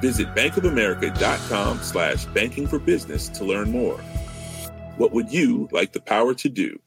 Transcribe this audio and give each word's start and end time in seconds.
Visit 0.00 0.34
bankofamerica.com 0.34 1.82
slash 1.82 2.26
banking 2.26 2.66
for 2.66 2.78
business 2.78 3.28
to 3.30 3.44
learn 3.44 3.70
more. 3.70 3.98
What 4.96 5.12
would 5.12 5.32
you 5.32 5.68
like 5.72 5.92
the 5.92 6.00
power 6.00 6.34
to 6.34 6.48
do? 6.48 6.78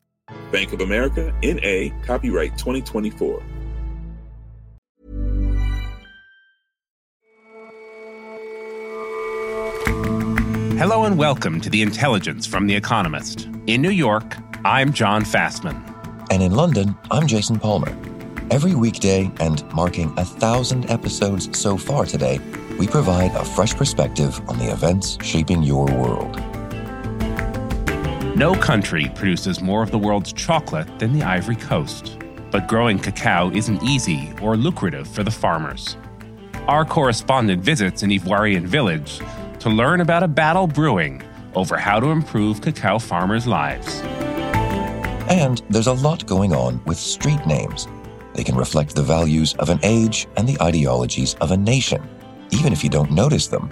Bank 0.52 0.74
of 0.74 0.82
America, 0.82 1.34
N.A., 1.42 1.92
copyright 2.06 2.58
2024. 2.58 3.42
Hello 10.78 11.04
and 11.04 11.18
welcome 11.18 11.60
to 11.60 11.70
The 11.70 11.82
Intelligence 11.82 12.46
from 12.46 12.66
The 12.66 12.76
Economist. 12.76 13.50
In 13.68 13.82
New 13.82 13.90
York, 13.90 14.38
I'm 14.64 14.94
Jon 14.94 15.24
Fasman. 15.24 15.84
And 16.32 16.42
in 16.42 16.54
London, 16.54 16.96
I'm 17.12 17.28
Jason 17.28 17.60
Palmer. 17.60 17.96
Every 18.50 18.76
weekday, 18.76 19.30
and 19.40 19.64
marking 19.74 20.14
a 20.18 20.24
thousand 20.24 20.90
episodes 20.90 21.58
so 21.58 21.76
far 21.76 22.06
today, 22.06 22.40
we 22.80 22.88
provide 22.88 23.36
a 23.36 23.44
fresh 23.44 23.76
perspective 23.76 24.42
on 24.50 24.58
the 24.58 24.72
events 24.72 25.18
shaping 25.22 25.62
your 25.62 25.86
world. 25.86 26.42
No 28.38 28.56
country 28.56 29.12
produces 29.16 29.62
more 29.62 29.84
of 29.84 29.92
the 29.92 29.98
world's 29.98 30.32
chocolate 30.32 30.88
than 30.98 31.12
the 31.12 31.22
Ivory 31.22 31.58
Coast. 31.58 32.18
But 32.52 32.70
growing 32.70 32.98
cacao 32.98 33.52
isn't 33.52 33.84
easy 33.84 34.32
or 34.42 34.56
lucrative 34.56 35.10
for 35.10 35.24
the 35.24 35.32
farmers. 35.32 35.98
Our 36.68 36.86
correspondent 36.86 37.62
visits 37.62 38.02
an 38.02 38.12
Ivoirian 38.12 38.66
village 38.66 39.20
to 39.60 39.70
learn 39.70 40.00
about 40.00 40.24
a 40.24 40.28
battle 40.30 40.66
brewing 40.66 41.22
over 41.56 41.76
how 41.76 42.00
to 42.00 42.08
improve 42.08 42.62
cacao 42.62 42.98
farmers' 42.98 43.46
lives. 43.46 44.00
And 45.30 45.62
there's 45.70 45.88
a 45.88 45.94
lot 45.94 46.26
going 46.26 46.54
on 46.54 46.82
with 46.86 46.98
street 46.98 47.46
names. 47.46 47.88
They 48.36 48.44
can 48.46 48.56
reflect 48.56 48.96
the 48.96 49.04
values 49.04 49.54
of 49.56 49.70
an 49.70 49.80
age 49.84 50.28
and 50.38 50.48
the 50.48 50.60
ideologies 50.62 51.34
of 51.36 51.52
a 51.52 51.58
nation, 51.58 52.02
even 52.52 52.74
if 52.74 52.84
you 52.84 52.90
don't 52.90 53.12
notice 53.12 53.48
them. 53.48 53.70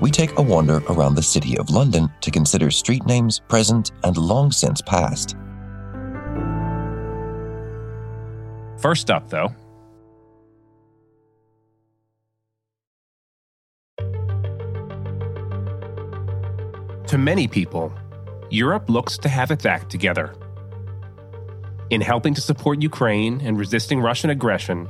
We 0.00 0.10
take 0.10 0.38
a 0.38 0.42
wander 0.42 0.82
around 0.88 1.14
the 1.14 1.22
city 1.22 1.56
of 1.58 1.70
London 1.70 2.10
to 2.20 2.30
consider 2.30 2.70
street 2.70 3.06
names 3.06 3.40
present 3.48 3.92
and 4.04 4.16
long 4.16 4.50
since 4.50 4.80
past. 4.80 5.36
First 8.78 9.10
up, 9.10 9.30
though, 9.30 9.54
To 17.12 17.18
many 17.18 17.46
people, 17.46 17.92
Europe 18.48 18.88
looks 18.88 19.18
to 19.18 19.28
have 19.28 19.50
its 19.50 19.66
act 19.66 19.90
together. 19.90 20.34
In 21.90 22.00
helping 22.00 22.32
to 22.32 22.40
support 22.40 22.80
Ukraine 22.80 23.38
and 23.42 23.58
resisting 23.58 24.00
Russian 24.00 24.30
aggression, 24.30 24.88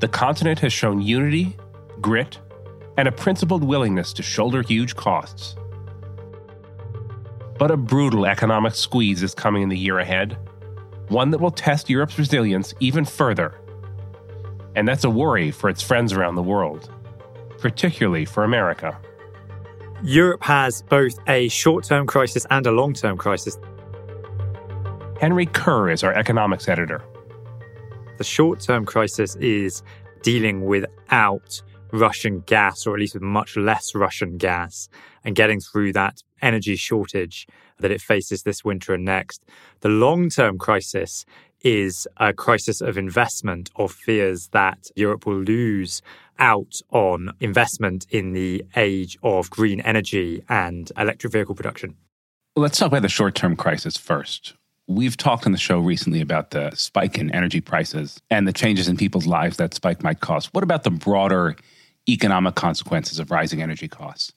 the 0.00 0.08
continent 0.08 0.58
has 0.58 0.74
shown 0.74 1.00
unity, 1.00 1.56
grit, 2.02 2.38
and 2.96 3.08
a 3.08 3.12
principled 3.12 3.62
willingness 3.62 4.12
to 4.14 4.22
shoulder 4.22 4.62
huge 4.62 4.96
costs. 4.96 5.56
But 7.58 7.70
a 7.70 7.76
brutal 7.76 8.26
economic 8.26 8.74
squeeze 8.74 9.22
is 9.22 9.34
coming 9.34 9.62
in 9.62 9.68
the 9.68 9.78
year 9.78 9.98
ahead, 9.98 10.36
one 11.08 11.30
that 11.30 11.40
will 11.40 11.50
test 11.50 11.88
Europe's 11.88 12.18
resilience 12.18 12.74
even 12.80 13.04
further. 13.04 13.58
And 14.74 14.86
that's 14.86 15.04
a 15.04 15.10
worry 15.10 15.50
for 15.50 15.70
its 15.70 15.82
friends 15.82 16.12
around 16.12 16.34
the 16.34 16.42
world, 16.42 16.90
particularly 17.58 18.24
for 18.24 18.44
America. 18.44 18.98
Europe 20.02 20.42
has 20.42 20.82
both 20.82 21.18
a 21.26 21.48
short 21.48 21.84
term 21.84 22.06
crisis 22.06 22.46
and 22.50 22.66
a 22.66 22.70
long 22.70 22.92
term 22.92 23.16
crisis. 23.16 23.58
Henry 25.20 25.46
Curr 25.46 25.90
is 25.90 26.04
our 26.04 26.12
economics 26.12 26.68
editor. 26.68 27.02
The 28.18 28.24
short 28.24 28.60
term 28.60 28.84
crisis 28.84 29.34
is 29.36 29.82
dealing 30.22 30.66
without 30.66 31.62
Russian 31.96 32.40
gas, 32.40 32.86
or 32.86 32.94
at 32.94 33.00
least 33.00 33.14
with 33.14 33.22
much 33.22 33.56
less 33.56 33.94
Russian 33.94 34.36
gas, 34.38 34.88
and 35.24 35.34
getting 35.34 35.60
through 35.60 35.92
that 35.94 36.22
energy 36.42 36.76
shortage 36.76 37.46
that 37.78 37.90
it 37.90 38.00
faces 38.00 38.42
this 38.42 38.64
winter 38.64 38.94
and 38.94 39.04
next. 39.04 39.44
The 39.80 39.88
long 39.88 40.28
term 40.28 40.58
crisis 40.58 41.24
is 41.62 42.06
a 42.18 42.32
crisis 42.32 42.80
of 42.80 42.96
investment, 42.96 43.70
of 43.76 43.92
fears 43.92 44.48
that 44.52 44.90
Europe 44.94 45.26
will 45.26 45.40
lose 45.40 46.02
out 46.38 46.80
on 46.90 47.32
investment 47.40 48.06
in 48.10 48.32
the 48.32 48.64
age 48.76 49.18
of 49.22 49.50
green 49.50 49.80
energy 49.80 50.42
and 50.48 50.90
electric 50.98 51.32
vehicle 51.32 51.54
production? 51.54 51.96
Let's 52.54 52.78
talk 52.78 52.88
about 52.88 53.02
the 53.02 53.08
short 53.08 53.34
term 53.34 53.56
crisis 53.56 53.96
first. 53.96 54.54
We've 54.88 55.16
talked 55.16 55.46
on 55.46 55.52
the 55.52 55.58
show 55.58 55.80
recently 55.80 56.20
about 56.20 56.52
the 56.52 56.70
spike 56.74 57.18
in 57.18 57.34
energy 57.34 57.60
prices 57.60 58.20
and 58.30 58.46
the 58.46 58.52
changes 58.52 58.86
in 58.86 58.96
people's 58.96 59.26
lives 59.26 59.56
that 59.56 59.74
spike 59.74 60.02
might 60.02 60.20
cause. 60.20 60.46
What 60.52 60.62
about 60.62 60.84
the 60.84 60.90
broader 60.90 61.56
economic 62.08 62.54
consequences 62.54 63.18
of 63.18 63.30
rising 63.30 63.62
energy 63.62 63.88
costs? 63.88 64.32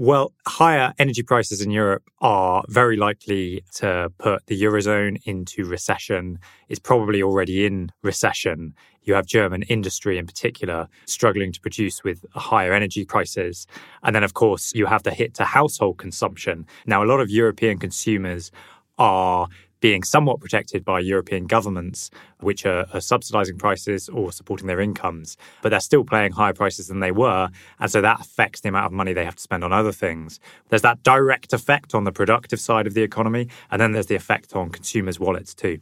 Well, 0.00 0.32
higher 0.46 0.94
energy 1.00 1.24
prices 1.24 1.60
in 1.60 1.72
Europe 1.72 2.04
are 2.20 2.62
very 2.68 2.96
likely 2.96 3.64
to 3.76 4.12
put 4.18 4.46
the 4.46 4.62
Eurozone 4.62 5.20
into 5.24 5.64
recession. 5.64 6.38
It's 6.68 6.78
probably 6.78 7.20
already 7.20 7.66
in 7.66 7.90
recession. 8.02 8.74
You 9.02 9.14
have 9.14 9.26
German 9.26 9.62
industry 9.62 10.16
in 10.16 10.24
particular 10.24 10.86
struggling 11.06 11.50
to 11.50 11.60
produce 11.60 12.04
with 12.04 12.24
higher 12.32 12.72
energy 12.72 13.04
prices. 13.04 13.66
And 14.04 14.14
then, 14.14 14.22
of 14.22 14.34
course, 14.34 14.72
you 14.72 14.86
have 14.86 15.02
the 15.02 15.10
hit 15.10 15.34
to 15.34 15.44
household 15.44 15.98
consumption. 15.98 16.64
Now, 16.86 17.02
a 17.02 17.06
lot 17.06 17.18
of 17.18 17.28
European 17.28 17.78
consumers 17.78 18.52
are 18.98 19.48
being 19.80 20.02
somewhat 20.02 20.40
protected 20.40 20.84
by 20.84 21.00
European 21.00 21.46
governments, 21.46 22.10
which 22.40 22.66
are, 22.66 22.86
are, 22.92 23.00
subsidizing 23.00 23.58
prices 23.58 24.08
or 24.08 24.32
supporting 24.32 24.66
their 24.66 24.80
incomes, 24.80 25.36
but 25.62 25.70
they're 25.70 25.80
still 25.80 26.04
paying 26.04 26.32
higher 26.32 26.52
prices 26.52 26.88
than 26.88 27.00
they 27.00 27.12
were. 27.12 27.48
And 27.78 27.90
so 27.90 28.00
that 28.00 28.20
affects 28.20 28.60
the 28.60 28.68
amount 28.68 28.86
of 28.86 28.92
money 28.92 29.12
they 29.12 29.24
have 29.24 29.36
to 29.36 29.42
spend 29.42 29.64
on 29.64 29.72
other 29.72 29.92
things. 29.92 30.40
There's 30.68 30.82
that 30.82 31.02
direct 31.02 31.52
effect 31.52 31.94
on 31.94 32.04
the 32.04 32.12
productive 32.12 32.60
side 32.60 32.86
of 32.86 32.94
the 32.94 33.02
economy, 33.02 33.48
and 33.70 33.80
then 33.80 33.92
there's 33.92 34.06
the 34.06 34.16
effect 34.16 34.54
on 34.54 34.70
consumers' 34.70 35.20
wallets 35.20 35.54
too. 35.54 35.80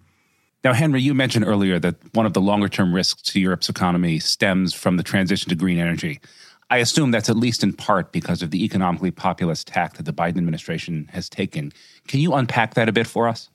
Now, 0.64 0.72
Henry, 0.72 1.00
you 1.00 1.14
mentioned 1.14 1.44
earlier 1.44 1.78
that 1.78 1.94
one 2.14 2.26
of 2.26 2.32
the 2.32 2.40
longer 2.40 2.68
term 2.68 2.94
risks 2.94 3.22
to 3.22 3.40
Europe's 3.40 3.68
economy 3.68 4.18
stems 4.18 4.74
from 4.74 4.96
the 4.96 5.02
transition 5.02 5.48
to 5.50 5.54
green 5.54 5.78
energy. 5.78 6.20
I 6.68 6.78
assume 6.78 7.12
that's 7.12 7.30
at 7.30 7.36
least 7.36 7.62
in 7.62 7.72
part 7.72 8.10
because 8.10 8.42
of 8.42 8.50
the 8.50 8.64
economically 8.64 9.12
populist 9.12 9.68
tack 9.68 9.94
that 9.94 10.02
the 10.02 10.12
Biden 10.12 10.38
administration 10.38 11.08
has 11.12 11.28
taken. 11.28 11.72
Can 12.08 12.18
you 12.18 12.34
unpack 12.34 12.74
that 12.74 12.88
a 12.88 12.92
bit 12.92 13.06
for 13.06 13.28
us? 13.28 13.48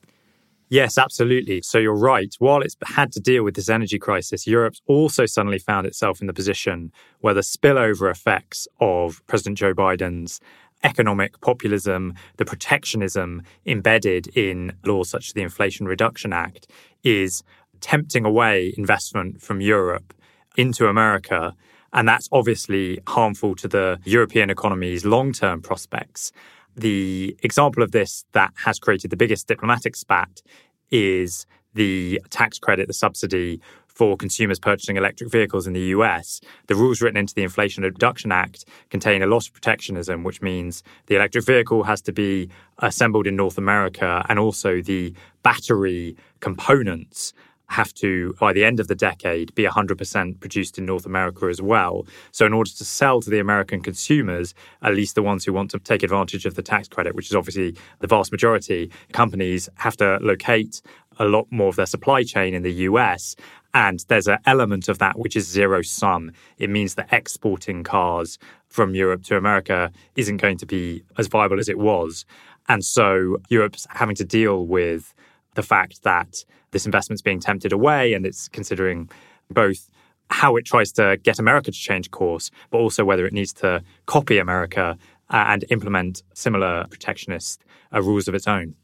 Yes, 0.72 0.98
absolutely. 0.98 1.62
So 1.64 1.80
you're 1.80 1.94
right. 1.94 2.34
While 2.40 2.62
it's 2.62 2.78
had 2.86 3.12
to 3.12 3.20
deal 3.20 3.44
with 3.44 3.56
this 3.56 3.68
energy 3.68 4.00
crisis, 4.00 4.48
Europe's 4.48 4.82
also 4.88 5.26
suddenly 5.26 5.60
found 5.60 5.86
itself 5.86 6.22
in 6.22 6.28
the 6.28 6.34
position 6.34 6.94
where 7.20 7.34
the 7.34 7.42
spillover 7.42 8.10
effects 8.10 8.70
of 8.80 9.22
President 9.28 9.58
Joe 9.58 9.74
Biden's 9.74 10.40
economic 10.82 11.42
populism, 11.42 12.14
the 12.38 12.46
protectionism 12.46 13.44
embedded 13.66 14.28
in 14.30 14.72
laws 14.86 15.10
such 15.10 15.28
as 15.28 15.34
the 15.34 15.42
Inflation 15.42 15.88
Reduction 15.88 16.32
Act, 16.32 16.68
is 17.04 17.44
tempting 17.82 18.24
away 18.24 18.74
investment 18.78 19.42
from 19.42 19.60
Europe 19.60 20.14
into 20.56 20.88
America. 20.88 21.54
And 21.92 22.08
that's 22.08 22.30
obviously 22.32 22.98
harmful 23.08 23.56
to 23.56 23.68
the 23.68 24.00
European 24.06 24.50
economy's 24.50 25.04
long 25.04 25.34
term 25.34 25.62
prospects. 25.62 26.32
The 26.76 27.36
example 27.44 27.84
of 27.84 27.92
this 27.92 28.26
that 28.32 28.54
has 28.66 28.80
created 28.80 29.12
the 29.12 29.18
biggest 29.18 29.48
diplomatic 29.48 29.96
spat 29.96 30.42
is 30.90 31.46
the 31.74 32.22
tax 32.30 32.60
credit, 32.60 32.88
the 32.88 32.94
subsidy 32.94 33.62
for 33.88 34.16
consumers 34.16 34.60
purchasing 34.60 34.98
electric 34.98 35.30
vehicles 35.30 35.68
in 35.68 35.74
the 35.74 35.88
US. 35.96 36.40
The 36.68 36.76
rules 36.76 37.02
written 37.02 37.18
into 37.18 37.36
the 37.36 37.44
Inflation 37.44 37.84
Reduction 37.84 38.32
Act 38.32 38.66
contain 38.90 39.22
a 39.22 39.28
lot 39.28 39.48
of 39.48 39.54
protectionism, 39.54 40.24
which 40.24 40.42
means 40.42 40.82
the 41.08 41.16
electric 41.16 41.46
vehicle 41.46 41.84
has 41.84 42.02
to 42.04 42.14
be 42.14 42.50
assembled 42.80 43.28
in 43.28 43.36
North 43.36 43.58
America 43.58 44.26
and 44.30 44.40
also 44.40 44.82
the 44.82 45.14
battery 45.44 46.16
components 46.40 47.34
have 47.72 47.94
to, 47.96 48.34
by 48.40 48.54
the 48.54 48.66
end 48.66 48.80
of 48.80 48.88
the 48.88 48.96
decade, 48.96 49.56
be 49.56 49.64
100% 49.64 50.40
produced 50.40 50.78
in 50.78 50.86
North 50.86 51.06
America 51.06 51.46
as 51.46 51.62
well. 51.62 52.06
So, 52.32 52.46
in 52.46 52.54
order 52.54 52.70
to 52.70 52.86
sell 52.86 53.22
to 53.22 53.30
the 53.30 53.40
American 53.40 53.82
consumers, 53.82 54.54
at 54.82 54.94
least 54.94 55.16
the 55.16 55.24
ones 55.24 55.46
who 55.46 55.54
want 55.54 55.72
to 55.72 55.80
take 55.80 56.04
advantage 56.04 56.46
of 56.46 56.56
the 56.56 56.62
tax 56.62 56.88
credit, 56.88 57.16
which 57.16 57.30
is 57.30 57.36
obviously 57.36 57.76
the 58.00 58.08
vast 58.08 58.32
majority, 58.32 58.92
companies 59.14 59.70
have 59.76 59.98
to 59.98 60.18
locate 60.22 60.82
a 61.20 61.26
lot 61.26 61.48
more 61.50 61.70
of 61.70 61.76
their 61.76 61.86
supply 61.86 62.24
chain 62.24 62.54
in 62.54 62.64
the 62.64 62.74
US. 62.90 63.36
And 63.74 64.04
there's 64.10 64.28
an 64.28 64.40
element 64.46 64.90
of 64.90 65.00
that 65.00 65.18
which 65.18 65.36
is 65.36 65.48
zero 65.48 65.82
sum. 65.82 66.32
It 66.58 66.70
means 66.70 66.96
that 66.96 67.08
exporting 67.12 67.84
cars 67.84 68.38
from 68.68 68.96
Europe 68.96 69.24
to 69.24 69.38
America 69.38 69.92
isn't 70.16 70.38
going 70.38 70.58
to 70.58 70.66
be 70.66 71.04
as 71.18 71.28
viable 71.28 71.60
as 71.60 71.70
it 71.70 71.78
was. 71.78 72.26
And 72.68 72.84
so 72.84 73.38
Europe's 73.50 73.88
having 73.90 74.16
to 74.16 74.26
deal 74.26 74.66
with 74.66 75.14
the 75.56 75.64
fact 75.64 76.04
that 76.04 76.44
this 76.72 76.86
investment's 76.86 77.22
being 77.22 77.40
tempted 77.40 77.72
away 77.74 78.14
and 78.14 78.26
it's 78.26 78.48
considering 78.48 79.10
both 79.50 79.90
how 80.30 80.56
it 80.56 80.66
tries 80.66 80.92
to 80.94 81.18
get 81.24 81.40
America 81.40 81.72
to 81.72 81.78
change 81.78 82.10
course, 82.12 82.52
but 82.70 82.78
also 82.78 83.04
whether 83.04 83.26
it 83.26 83.34
needs 83.34 83.52
to 83.54 83.84
copy 84.06 84.38
America 84.38 84.98
uh, 85.30 85.46
and 85.48 85.66
implement 85.70 86.24
similar 86.34 86.86
protectionist 86.90 87.64
uh, 87.94 88.02
rules 88.02 88.28
of 88.28 88.36
its 88.36 88.48
own. 88.48 88.76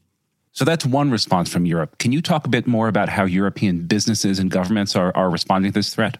So 0.52 0.64
that's 0.64 0.84
one 0.84 1.10
response 1.10 1.50
from 1.50 1.66
Europe. 1.66 1.98
Can 1.98 2.12
you 2.12 2.20
talk 2.20 2.46
a 2.46 2.48
bit 2.48 2.66
more 2.66 2.88
about 2.88 3.08
how 3.08 3.24
European 3.24 3.86
businesses 3.86 4.38
and 4.38 4.50
governments 4.50 4.96
are, 4.96 5.16
are 5.16 5.30
responding 5.30 5.72
to 5.72 5.78
this 5.78 5.94
threat? 5.94 6.18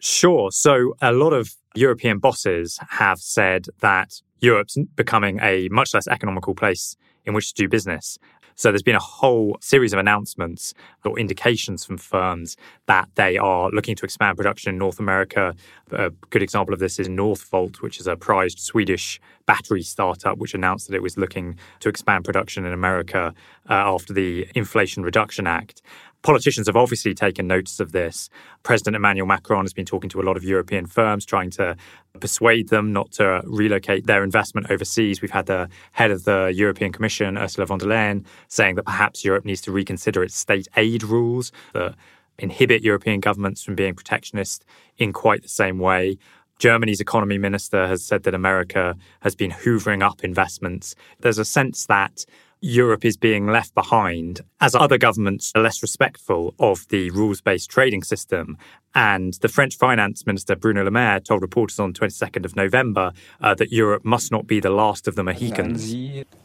Sure. 0.00 0.50
So 0.50 0.94
a 1.02 1.12
lot 1.12 1.32
of 1.32 1.54
European 1.74 2.18
bosses 2.18 2.78
have 2.88 3.18
said 3.18 3.66
that 3.80 4.22
Europe's 4.40 4.78
becoming 4.96 5.38
a 5.42 5.68
much 5.70 5.92
less 5.92 6.08
economical 6.08 6.54
place 6.54 6.96
in 7.24 7.34
which 7.34 7.52
to 7.52 7.62
do 7.62 7.68
business. 7.68 8.18
So 8.54 8.70
there's 8.70 8.82
been 8.82 8.96
a 8.96 9.00
whole 9.00 9.56
series 9.60 9.92
of 9.92 9.98
announcements 9.98 10.74
or 11.04 11.18
indications 11.18 11.84
from 11.84 11.98
firms 11.98 12.56
that 12.86 13.08
they 13.14 13.38
are 13.38 13.70
looking 13.70 13.96
to 13.96 14.04
expand 14.04 14.36
production 14.36 14.70
in 14.70 14.78
North 14.78 14.98
America. 14.98 15.54
A 15.92 16.10
good 16.30 16.42
example 16.42 16.74
of 16.74 16.80
this 16.80 16.98
is 16.98 17.08
Northvolt, 17.08 17.76
which 17.82 18.00
is 18.00 18.06
a 18.06 18.16
prized 18.16 18.58
Swedish 18.58 19.20
battery 19.46 19.82
startup, 19.82 20.38
which 20.38 20.54
announced 20.54 20.88
that 20.88 20.94
it 20.94 21.02
was 21.02 21.16
looking 21.16 21.58
to 21.80 21.88
expand 21.88 22.24
production 22.24 22.64
in 22.64 22.72
America 22.72 23.34
uh, 23.68 23.72
after 23.72 24.12
the 24.12 24.46
Inflation 24.54 25.02
Reduction 25.02 25.46
Act. 25.46 25.82
Politicians 26.22 26.66
have 26.66 26.76
obviously 26.76 27.14
taken 27.14 27.46
notice 27.46 27.80
of 27.80 27.92
this. 27.92 28.28
President 28.62 28.94
Emmanuel 28.94 29.26
Macron 29.26 29.64
has 29.64 29.72
been 29.72 29.86
talking 29.86 30.10
to 30.10 30.20
a 30.20 30.22
lot 30.22 30.36
of 30.36 30.44
European 30.44 30.86
firms, 30.86 31.24
trying 31.24 31.50
to 31.50 31.76
persuade 32.20 32.68
them 32.68 32.92
not 32.92 33.10
to 33.12 33.40
relocate 33.44 34.06
their 34.06 34.22
investment 34.22 34.70
overseas. 34.70 35.22
We've 35.22 35.30
had 35.30 35.46
the 35.46 35.68
head 35.92 36.10
of 36.10 36.24
the 36.24 36.52
European 36.54 36.92
Commission, 36.92 37.38
Ursula 37.38 37.66
von 37.66 37.78
der 37.78 37.86
Leyen, 37.86 38.26
saying 38.48 38.74
that 38.74 38.84
perhaps 38.84 39.24
Europe 39.24 39.46
needs 39.46 39.62
to 39.62 39.72
reconsider 39.72 40.22
its 40.22 40.36
state 40.36 40.68
aid 40.76 41.02
rules 41.02 41.52
that 41.72 41.94
inhibit 42.38 42.82
European 42.82 43.20
governments 43.20 43.62
from 43.62 43.74
being 43.74 43.94
protectionist 43.94 44.64
in 44.98 45.12
quite 45.12 45.42
the 45.42 45.48
same 45.48 45.78
way. 45.78 46.18
Germany's 46.58 47.00
economy 47.00 47.38
minister 47.38 47.86
has 47.86 48.04
said 48.04 48.24
that 48.24 48.34
America 48.34 48.94
has 49.20 49.34
been 49.34 49.50
hoovering 49.50 50.02
up 50.02 50.22
investments. 50.22 50.94
There's 51.20 51.38
a 51.38 51.44
sense 51.44 51.86
that 51.86 52.26
Europe 52.62 53.06
is 53.06 53.16
being 53.16 53.46
left 53.46 53.74
behind 53.74 54.42
as 54.60 54.74
other 54.74 54.98
governments 54.98 55.50
are 55.54 55.62
less 55.62 55.80
respectful 55.80 56.54
of 56.58 56.86
the 56.88 57.10
rules 57.10 57.40
based 57.40 57.70
trading 57.70 58.02
system. 58.02 58.58
And 58.94 59.32
the 59.40 59.48
French 59.48 59.76
finance 59.78 60.26
minister, 60.26 60.56
Bruno 60.56 60.84
Le 60.84 60.90
Maire, 60.90 61.20
told 61.20 61.40
reporters 61.40 61.78
on 61.78 61.94
22nd 61.94 62.44
of 62.44 62.56
November 62.56 63.12
uh, 63.40 63.54
that 63.54 63.72
Europe 63.72 64.04
must 64.04 64.30
not 64.30 64.46
be 64.46 64.60
the 64.60 64.68
last 64.68 65.08
of 65.08 65.14
the 65.14 65.22
Mohicans. 65.22 65.94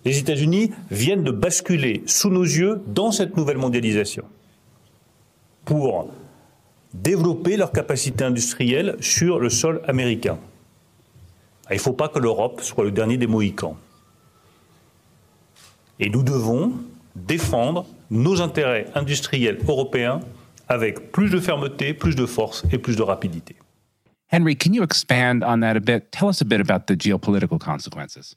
Les 0.05 0.19
États-Unis 0.19 0.71
viennent 0.89 1.25
de 1.25 1.31
basculer 1.31 2.03
sous 2.05 2.29
nos 2.29 2.43
yeux 2.43 2.81
dans 2.87 3.11
cette 3.11 3.35
nouvelle 3.35 3.57
mondialisation 3.57 4.23
pour 5.65 6.13
développer 6.93 7.57
leur 7.57 7.73
capacité 7.73 8.23
industrielle 8.23 8.95
sur 9.01 9.39
le 9.39 9.49
sol 9.49 9.81
américain. 9.85 10.37
Il 11.69 11.75
ne 11.75 11.79
faut 11.79 11.93
pas 11.93 12.07
que 12.07 12.19
l'Europe 12.19 12.61
soit 12.61 12.85
le 12.85 12.91
dernier 12.91 13.17
des 13.17 13.27
Mohicans. 13.27 13.75
Et 15.99 16.09
nous 16.09 16.23
devons 16.23 16.73
défendre 17.15 17.85
nos 18.09 18.41
intérêts 18.41 18.87
industriels 18.95 19.59
européens 19.67 20.19
avec 20.67 21.11
plus 21.11 21.29
de 21.29 21.39
fermeté, 21.39 21.93
plus 21.93 22.15
de 22.15 22.25
force 22.25 22.63
et 22.71 22.77
plus 22.77 22.95
de 22.95 23.03
rapidité. 23.03 23.55
Henry, 24.31 24.55
can 24.55 24.73
you 24.73 24.83
expand 24.83 25.43
on 25.43 25.59
that 25.61 25.77
a 25.77 25.79
bit? 25.79 26.11
Tell 26.11 26.27
us 26.27 26.41
a 26.41 26.45
bit 26.45 26.59
about 26.59 26.87
the 26.87 26.95
geopolitical 26.95 27.59
consequences. 27.59 28.35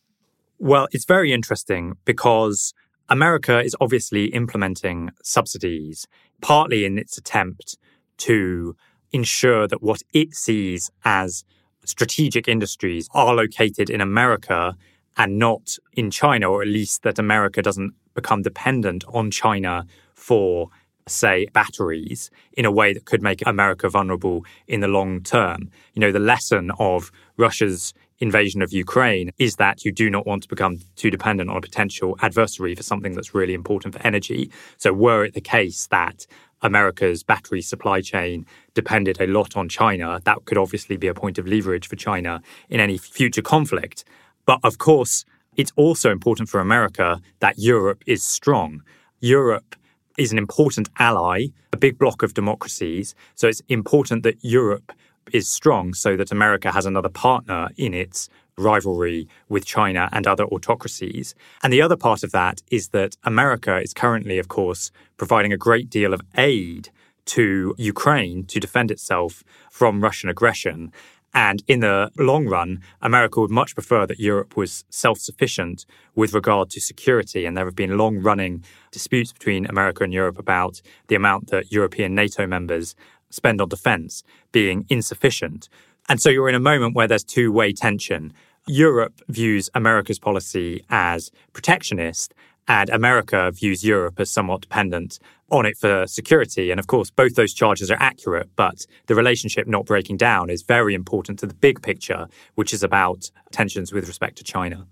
Well, 0.58 0.86
it's 0.92 1.06
very 1.06 1.32
interesting 1.32 1.94
because 2.04 2.74
America 3.08 3.60
is 3.60 3.74
obviously 3.80 4.26
implementing 4.26 5.10
subsidies, 5.22 6.06
partly 6.40 6.84
in 6.84 6.98
its 6.98 7.16
attempt 7.16 7.78
to 8.18 8.76
ensure 9.12 9.66
that 9.66 9.82
what 9.82 10.02
it 10.12 10.34
sees 10.34 10.90
as 11.04 11.44
strategic 11.84 12.48
industries 12.48 13.08
are 13.14 13.34
located 13.34 13.88
in 13.88 14.00
America 14.00 14.76
and 15.18 15.38
not 15.38 15.76
in 15.92 16.10
China, 16.10 16.50
or 16.50 16.62
at 16.62 16.68
least 16.68 17.02
that 17.02 17.18
America 17.18 17.60
doesn't 17.60 17.92
become 18.14 18.42
dependent 18.42 19.04
on 19.08 19.30
China 19.30 19.84
for, 20.14 20.68
say, 21.06 21.46
batteries 21.52 22.30
in 22.52 22.64
a 22.64 22.70
way 22.70 22.92
that 22.92 23.04
could 23.04 23.22
make 23.22 23.44
America 23.46 23.88
vulnerable 23.88 24.44
in 24.66 24.80
the 24.80 24.88
long 24.88 25.20
term. 25.22 25.70
You 25.94 26.00
know, 26.00 26.12
the 26.12 26.18
lesson 26.18 26.70
of 26.78 27.10
Russia's 27.36 27.92
invasion 28.20 28.62
of 28.62 28.72
Ukraine 28.72 29.30
is 29.38 29.56
that 29.56 29.84
you 29.84 29.92
do 29.92 30.10
not 30.10 30.26
want 30.26 30.42
to 30.42 30.48
become 30.48 30.80
too 30.96 31.10
dependent 31.10 31.50
on 31.50 31.56
a 31.56 31.60
potential 31.60 32.16
adversary 32.20 32.74
for 32.74 32.82
something 32.82 33.12
that's 33.12 33.34
really 33.34 33.54
important 33.54 33.94
for 33.94 34.02
energy. 34.06 34.50
So, 34.78 34.92
were 34.92 35.24
it 35.24 35.34
the 35.34 35.40
case 35.40 35.86
that 35.88 36.26
America's 36.62 37.22
battery 37.22 37.62
supply 37.62 38.00
chain 38.00 38.44
depended 38.74 39.20
a 39.20 39.26
lot 39.26 39.56
on 39.56 39.68
China, 39.68 40.20
that 40.24 40.44
could 40.44 40.58
obviously 40.58 40.96
be 40.96 41.06
a 41.06 41.14
point 41.14 41.38
of 41.38 41.46
leverage 41.46 41.86
for 41.86 41.96
China 41.96 42.42
in 42.68 42.80
any 42.80 42.98
future 42.98 43.42
conflict. 43.42 44.04
But 44.48 44.60
of 44.64 44.78
course, 44.78 45.26
it's 45.58 45.74
also 45.76 46.10
important 46.10 46.48
for 46.48 46.58
America 46.58 47.20
that 47.40 47.58
Europe 47.58 48.02
is 48.06 48.22
strong. 48.22 48.82
Europe 49.20 49.76
is 50.16 50.32
an 50.32 50.38
important 50.38 50.88
ally, 50.98 51.48
a 51.74 51.76
big 51.76 51.98
bloc 51.98 52.22
of 52.22 52.32
democracies. 52.32 53.14
So 53.34 53.46
it's 53.46 53.60
important 53.68 54.22
that 54.22 54.42
Europe 54.42 54.92
is 55.34 55.46
strong 55.46 55.92
so 55.92 56.16
that 56.16 56.32
America 56.32 56.72
has 56.72 56.86
another 56.86 57.10
partner 57.10 57.68
in 57.76 57.92
its 57.92 58.30
rivalry 58.56 59.28
with 59.50 59.66
China 59.66 60.08
and 60.12 60.26
other 60.26 60.46
autocracies. 60.46 61.34
And 61.62 61.70
the 61.70 61.82
other 61.82 61.98
part 61.98 62.22
of 62.22 62.32
that 62.32 62.62
is 62.70 62.88
that 62.88 63.18
America 63.24 63.78
is 63.78 63.92
currently, 63.92 64.38
of 64.38 64.48
course, 64.48 64.90
providing 65.18 65.52
a 65.52 65.58
great 65.58 65.90
deal 65.90 66.14
of 66.14 66.22
aid 66.38 66.88
to 67.26 67.74
Ukraine 67.76 68.46
to 68.46 68.58
defend 68.58 68.90
itself 68.90 69.44
from 69.70 70.02
Russian 70.02 70.30
aggression. 70.30 70.90
And 71.34 71.62
in 71.66 71.80
the 71.80 72.10
long 72.16 72.46
run, 72.46 72.80
America 73.02 73.40
would 73.40 73.50
much 73.50 73.74
prefer 73.74 74.06
that 74.06 74.18
Europe 74.18 74.56
was 74.56 74.84
self 74.88 75.18
sufficient 75.18 75.84
with 76.14 76.32
regard 76.32 76.70
to 76.70 76.80
security. 76.80 77.44
And 77.44 77.56
there 77.56 77.66
have 77.66 77.76
been 77.76 77.98
long 77.98 78.18
running 78.18 78.64
disputes 78.90 79.32
between 79.32 79.66
America 79.66 80.04
and 80.04 80.12
Europe 80.12 80.38
about 80.38 80.80
the 81.08 81.14
amount 81.14 81.48
that 81.48 81.70
European 81.70 82.14
NATO 82.14 82.46
members 82.46 82.94
spend 83.30 83.60
on 83.60 83.68
defense 83.68 84.22
being 84.52 84.86
insufficient. 84.88 85.68
And 86.08 86.20
so 86.20 86.30
you're 86.30 86.48
in 86.48 86.54
a 86.54 86.60
moment 86.60 86.94
where 86.94 87.06
there's 87.06 87.24
two 87.24 87.52
way 87.52 87.72
tension. 87.72 88.32
Europe 88.66 89.20
views 89.28 89.70
America's 89.74 90.18
policy 90.18 90.84
as 90.90 91.30
protectionist, 91.52 92.34
and 92.68 92.90
America 92.90 93.50
views 93.50 93.82
Europe 93.82 94.20
as 94.20 94.30
somewhat 94.30 94.60
dependent 94.60 95.18
on 95.50 95.66
it 95.66 95.76
for 95.78 96.06
security. 96.06 96.70
And 96.70 96.78
of 96.78 96.86
course, 96.86 97.10
both 97.10 97.34
those 97.34 97.54
charges 97.54 97.90
are 97.90 98.00
accurate, 98.00 98.50
but 98.56 98.86
the 99.06 99.14
relationship 99.14 99.66
not 99.66 99.86
breaking 99.86 100.16
down 100.16 100.50
is 100.50 100.62
very 100.62 100.94
important 100.94 101.38
to 101.40 101.46
the 101.46 101.54
big 101.54 101.82
picture, 101.82 102.28
which 102.54 102.72
is 102.72 102.82
about 102.82 103.30
tensions 103.50 103.92
with 103.92 104.06
respect 104.06 104.36
to 104.38 104.44
China. 104.44 104.86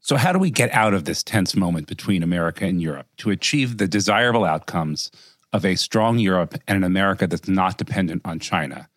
So, 0.00 0.16
how 0.16 0.32
do 0.32 0.38
we 0.38 0.50
get 0.50 0.72
out 0.72 0.94
of 0.94 1.04
this 1.04 1.22
tense 1.22 1.56
moment 1.56 1.88
between 1.88 2.22
America 2.22 2.64
and 2.64 2.80
Europe 2.80 3.08
to 3.18 3.30
achieve 3.30 3.78
the 3.78 3.88
desirable 3.88 4.44
outcomes 4.44 5.10
of 5.52 5.64
a 5.64 5.74
strong 5.74 6.18
Europe 6.18 6.54
and 6.68 6.76
an 6.76 6.84
America 6.84 7.26
that's 7.26 7.48
not 7.48 7.78
dependent 7.78 8.22
on 8.24 8.38
China? 8.38 8.88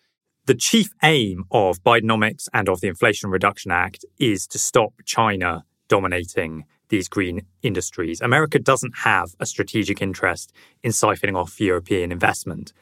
The 0.46 0.56
chief 0.56 0.90
aim 1.04 1.46
of 1.52 1.82
Bidenomics 1.84 2.48
and 2.54 2.70
of 2.70 2.82
the 2.82 2.88
Inflation 2.88 3.30
Reduction 3.30 3.72
Act 3.72 4.06
is 4.20 4.46
to 4.48 4.60
stop 4.60 4.94
China 5.06 5.64
dominating 5.88 6.66
these 6.90 7.08
green 7.08 7.46
industries. 7.62 8.22
America 8.22 8.60
doesn't 8.60 9.00
have 9.00 9.36
a 9.40 9.46
strategic 9.46 10.02
interest 10.02 10.52
in 10.84 10.92
siphoning 10.92 11.38
off 11.38 11.60
European 11.60 12.12
investment. 12.12 12.74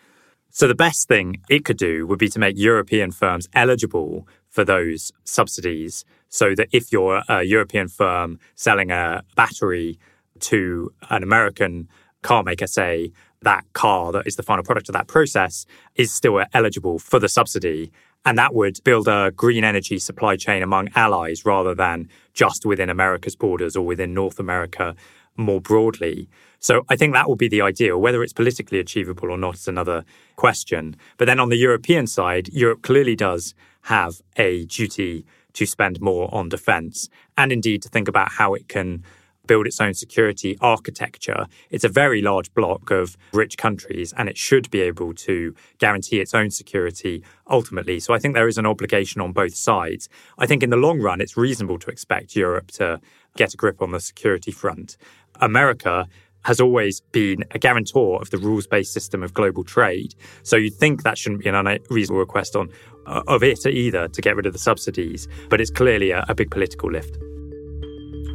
So 0.50 0.68
the 0.68 0.76
best 0.76 1.08
thing 1.08 1.42
it 1.50 1.66
could 1.66 1.78
do 1.78 2.08
would 2.08 2.20
be 2.20 2.30
to 2.30 2.40
make 2.40 2.58
European 2.58 3.12
firms 3.12 3.48
eligible 3.54 4.28
for 4.50 4.64
those 4.64 5.12
subsidies 5.24 6.04
so 6.30 6.56
that 6.56 6.70
if 6.72 6.92
you're 6.92 7.22
a 7.30 7.44
European 7.44 7.88
firm 7.88 8.40
selling 8.56 8.90
a 8.92 9.24
battery 9.36 10.00
to 10.40 10.92
an 11.10 11.24
American 11.24 11.88
car 12.22 12.44
maker, 12.44 12.68
say, 12.68 13.12
that 13.44 13.66
car 13.74 14.12
that 14.12 14.26
is 14.26 14.36
the 14.36 14.44
final 14.44 14.64
product 14.64 14.90
of 14.90 14.94
that 14.94 15.08
process 15.08 15.66
is 15.96 16.12
still 16.12 16.44
eligible 16.54 16.98
for 16.98 17.20
the 17.20 17.30
subsidy 17.30 17.92
And 18.28 18.38
that 18.38 18.54
would 18.54 18.84
build 18.84 19.08
a 19.08 19.32
green 19.32 19.64
energy 19.64 20.00
supply 20.00 20.36
chain 20.36 20.62
among 20.62 20.90
allies 20.96 21.46
rather 21.46 21.74
than 21.74 22.10
just 22.34 22.66
within 22.66 22.90
America's 22.90 23.38
borders 23.38 23.78
or 23.78 23.86
within 23.86 24.14
North 24.14 24.38
America 24.38 24.98
more 25.38 25.62
broadly. 25.62 26.28
So 26.60 26.84
I 26.90 26.98
think 26.98 27.14
that 27.14 27.30
will 27.30 27.38
be 27.38 27.48
the 27.48 27.62
ideal. 27.62 28.02
Whether 28.02 28.22
it's 28.22 28.34
politically 28.34 28.80
achievable 28.80 29.32
or 29.32 29.38
not 29.38 29.56
is 29.56 29.70
another 29.70 30.04
question. 30.36 30.98
But 31.16 31.28
then 31.28 31.40
on 31.40 31.48
the 31.48 31.56
European 31.56 32.06
side, 32.06 32.50
Europe 32.50 32.82
clearly 32.82 33.16
does 33.16 33.56
have 33.84 34.22
a 34.36 34.66
duty 34.66 35.26
to 35.54 35.66
spend 35.66 36.02
more 36.02 36.28
on 36.36 36.50
defense 36.50 37.08
and 37.38 37.54
indeed 37.54 37.82
to 37.84 37.90
think 37.90 38.10
about 38.10 38.34
how 38.34 38.54
it 38.56 38.68
can 38.68 39.06
build 39.48 39.66
its 39.66 39.82
own 39.82 39.94
security 39.94 40.58
architecture. 40.62 41.48
It's 41.70 41.84
a 41.84 41.90
very 41.90 42.22
large 42.22 42.54
block 42.54 42.92
of 42.92 43.18
rich 43.34 43.58
countries 43.58 44.14
and 44.18 44.30
it 44.30 44.38
should 44.38 44.70
be 44.70 44.82
able 44.82 45.14
to 45.14 45.56
guarantee 45.80 46.20
its 46.20 46.34
own 46.34 46.52
security 46.52 47.24
ultimately. 47.50 48.00
So 48.00 48.14
I 48.14 48.20
think 48.20 48.34
there 48.34 48.48
is 48.48 48.58
an 48.58 48.66
obligation 48.66 49.22
on 49.22 49.32
both 49.32 49.56
sides. 49.56 50.10
I 50.38 50.46
think 50.46 50.64
in 50.64 50.70
the 50.70 50.78
long 50.78 51.00
run, 51.00 51.22
it's 51.22 51.38
reasonable 51.38 51.80
to 51.80 51.90
expect 51.90 52.36
Europe 52.36 52.72
to 52.72 53.00
get 53.36 53.54
a 53.54 53.58
grip 53.58 53.82
on 53.82 53.92
the 53.92 54.00
security 54.00 54.52
front. 54.52 54.98
America 55.40 56.08
has 56.44 56.62
always 56.62 57.02
been 57.12 57.44
a 57.52 57.60
guarantor 57.60 58.22
of 58.22 58.30
the 58.30 58.38
rules 58.38 58.68
based 58.68 58.94
system 58.94 59.22
of 59.22 59.34
global 59.34 59.64
trade. 59.64 60.16
So 60.44 60.56
you'd 60.56 60.76
think 60.76 61.04
that 61.04 61.18
shouldn't 61.18 61.44
be 61.44 61.50
an 61.50 61.56
unreasonable 61.56 62.20
request 62.20 62.56
on 62.56 62.70
uh, 63.06 63.22
of 63.28 63.44
it 63.44 63.66
either 63.66 64.08
to 64.08 64.22
get 64.22 64.36
rid 64.36 64.46
of 64.46 64.54
the 64.54 64.60
subsidies, 64.60 65.28
but 65.50 65.60
it's 65.60 65.72
clearly 65.72 66.12
a, 66.12 66.26
a 66.30 66.36
big 66.36 66.50
political 66.50 66.92
lift. 66.92 67.18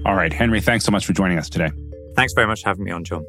All 0.04 0.16
right, 0.16 0.32
Henry, 0.32 0.60
thanks 0.60 0.84
so 0.84 0.90
much 0.90 1.06
for 1.06 1.12
joining 1.12 1.38
us 1.38 1.48
today. 1.48 1.70
Thanks 2.16 2.32
very 2.32 2.46
much 2.46 2.62
for 2.62 2.70
having 2.70 2.84
me 2.84 2.90
on, 2.90 3.04
Jon. 3.04 3.24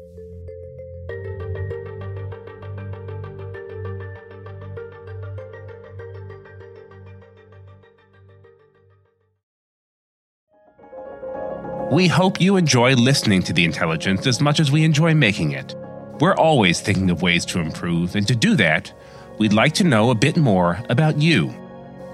We 11.92 12.08
hope 12.08 12.40
you 12.40 12.56
enjoy 12.56 12.94
listening 12.94 13.40
to 13.42 13.52
The 13.52 13.64
Intelligence 13.64 14.26
as 14.26 14.40
much 14.40 14.58
as 14.58 14.72
we 14.72 14.82
enjoy 14.82 15.14
making 15.14 15.52
it. 15.52 15.76
We're 16.18 16.34
always 16.34 16.80
thinking 16.80 17.08
of 17.08 17.22
ways 17.22 17.44
to 17.46 17.60
improve, 17.60 18.16
and 18.16 18.26
to 18.26 18.34
do 18.34 18.56
that, 18.56 18.92
we'd 19.38 19.52
like 19.52 19.74
to 19.74 19.84
know 19.84 20.10
a 20.10 20.14
bit 20.16 20.36
more 20.36 20.82
about 20.88 21.22
you. 21.22 21.54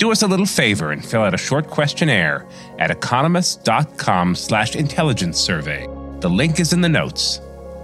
Do 0.00 0.10
us 0.10 0.22
a 0.22 0.26
little 0.26 0.46
favor 0.46 0.92
and 0.92 1.04
fill 1.04 1.24
out 1.24 1.34
a 1.34 1.36
short 1.36 1.66
questionnaire 1.66 2.48
at 2.78 2.90
economist.com 2.90 4.34
slash 4.34 4.74
intelligence 4.74 5.38
survey. 5.38 5.86
The 6.20 6.30
link 6.30 6.58
is 6.58 6.72
in 6.72 6.80
the 6.80 6.88
notes. 6.88 7.38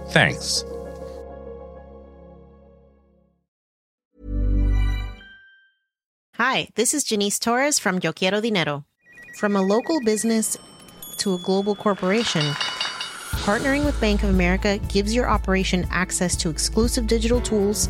Thanks. 0.09 0.65
Hi, 6.37 6.69
this 6.73 6.95
is 6.95 7.03
Janice 7.03 7.37
Torres 7.37 7.77
from 7.77 7.99
Yo 8.01 8.11
Quiero 8.11 8.41
Dinero. 8.41 8.85
From 9.35 9.55
a 9.55 9.61
local 9.61 10.01
business 10.03 10.57
to 11.17 11.35
a 11.35 11.37
global 11.37 11.75
corporation, 11.75 12.41
partnering 13.45 13.85
with 13.85 14.01
Bank 14.01 14.23
of 14.23 14.31
America 14.31 14.79
gives 14.89 15.13
your 15.13 15.29
operation 15.29 15.85
access 15.91 16.35
to 16.37 16.49
exclusive 16.49 17.05
digital 17.05 17.41
tools, 17.41 17.89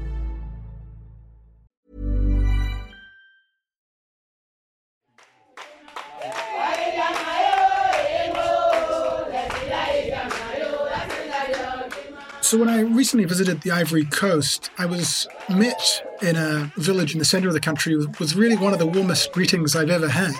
So, 12.51 12.57
when 12.57 12.67
I 12.67 12.81
recently 12.81 13.23
visited 13.23 13.61
the 13.61 13.71
Ivory 13.71 14.03
Coast, 14.03 14.71
I 14.77 14.85
was 14.85 15.25
met 15.47 16.05
in 16.21 16.35
a 16.35 16.69
village 16.75 17.13
in 17.13 17.19
the 17.19 17.23
center 17.23 17.47
of 17.47 17.53
the 17.53 17.61
country 17.61 17.95
with 17.95 18.35
really 18.35 18.57
one 18.57 18.73
of 18.73 18.79
the 18.79 18.85
warmest 18.85 19.31
greetings 19.31 19.73
I've 19.73 19.89
ever 19.89 20.09
had. 20.09 20.35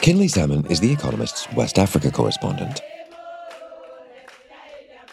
Kinley 0.00 0.26
Salmon 0.26 0.66
is 0.66 0.80
The 0.80 0.90
Economist's 0.90 1.46
West 1.52 1.78
Africa 1.78 2.10
correspondent. 2.10 2.80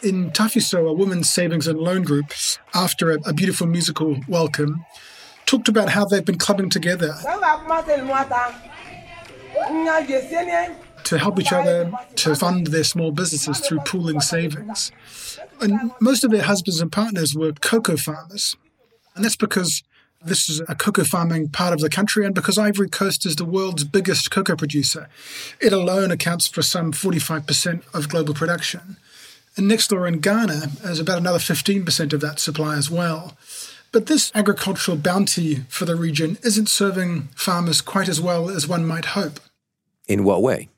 In 0.02 0.32
Tafiso, 0.32 0.90
a 0.90 0.94
women's 0.94 1.30
savings 1.30 1.68
and 1.68 1.78
loan 1.78 2.02
group, 2.02 2.34
after 2.74 3.12
a, 3.12 3.20
a 3.28 3.34
beautiful 3.34 3.68
musical 3.68 4.20
welcome, 4.28 4.84
talked 5.46 5.68
about 5.68 5.90
how 5.90 6.04
they've 6.04 6.26
been 6.26 6.40
clubbing 6.40 6.72
together 6.72 7.14
to 11.10 11.18
help 11.18 11.40
each 11.40 11.52
other 11.52 11.92
to 12.14 12.36
fund 12.36 12.68
their 12.68 12.84
small 12.84 13.12
businesses 13.12 13.60
through 13.60 13.80
pooling 13.80 14.22
savings. 14.22 14.92
And 15.60 15.92
most 16.00 16.24
of 16.24 16.30
their 16.30 16.44
husbands 16.44 16.80
and 16.80 16.92
partners 16.92 17.34
were 17.36 17.52
cocoa 17.52 17.98
farmers. 17.98 18.56
And 19.16 19.26
that's 19.26 19.36
because 19.36 19.82
this 20.24 20.48
is 20.50 20.62
a 20.70 20.76
cocoa 20.76 21.04
farming 21.04 21.50
part 21.50 21.74
of 21.74 21.80
the 21.80 21.90
country 21.90 22.28
and 22.28 22.36
because 22.36 22.60
Ivory 22.60 22.90
Coast 22.90 23.26
is 23.26 23.38
the 23.38 23.44
world's 23.44 23.86
biggest 23.86 24.30
cocoa 24.30 24.56
producer. 24.56 25.10
It 25.60 25.74
alone 25.74 26.12
accounts 26.12 26.48
for 26.48 26.62
some 26.62 26.92
45% 26.92 27.84
of 27.92 28.08
global 28.08 28.36
production. 28.36 28.98
And 29.58 29.68
next 29.68 29.88
door 29.88 30.06
in 30.06 30.20
Ghana 30.20 30.74
is 30.84 31.00
about 31.00 31.18
another 31.18 31.40
15% 31.40 32.14
of 32.14 32.22
that 32.22 32.40
supply 32.40 32.76
as 32.78 32.92
well. 32.92 33.36
But 33.92 34.06
this 34.06 34.32
agricultural 34.36 34.98
bounty 34.98 35.64
for 35.70 35.86
the 35.86 35.96
region 35.96 36.38
isn't 36.44 36.70
serving 36.70 37.30
farmers 37.36 37.82
quite 37.82 38.08
as 38.08 38.22
well 38.22 38.48
as 38.48 38.68
one 38.68 38.86
might 38.86 39.06
hope. 39.06 39.40
In 40.08 40.24
what 40.24 40.44
way? 40.44 40.70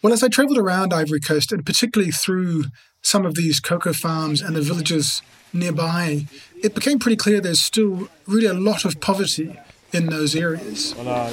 Well, 0.00 0.12
as 0.12 0.22
I 0.22 0.28
traveled 0.28 0.58
around 0.58 0.94
Ivory 0.94 1.18
Coast, 1.18 1.50
and 1.50 1.66
particularly 1.66 2.12
through 2.12 2.66
some 3.02 3.26
of 3.26 3.34
these 3.34 3.58
cocoa 3.58 3.92
farms 3.92 4.40
and 4.40 4.54
the 4.54 4.60
villages 4.60 5.22
nearby, 5.52 6.26
it 6.62 6.74
became 6.74 7.00
pretty 7.00 7.16
clear 7.16 7.40
there's 7.40 7.60
still 7.60 8.08
really 8.26 8.46
a 8.46 8.54
lot 8.54 8.84
of 8.84 9.00
poverty 9.00 9.58
in 9.92 10.06
those 10.06 10.36
areas. 10.36 10.94
More 10.96 11.24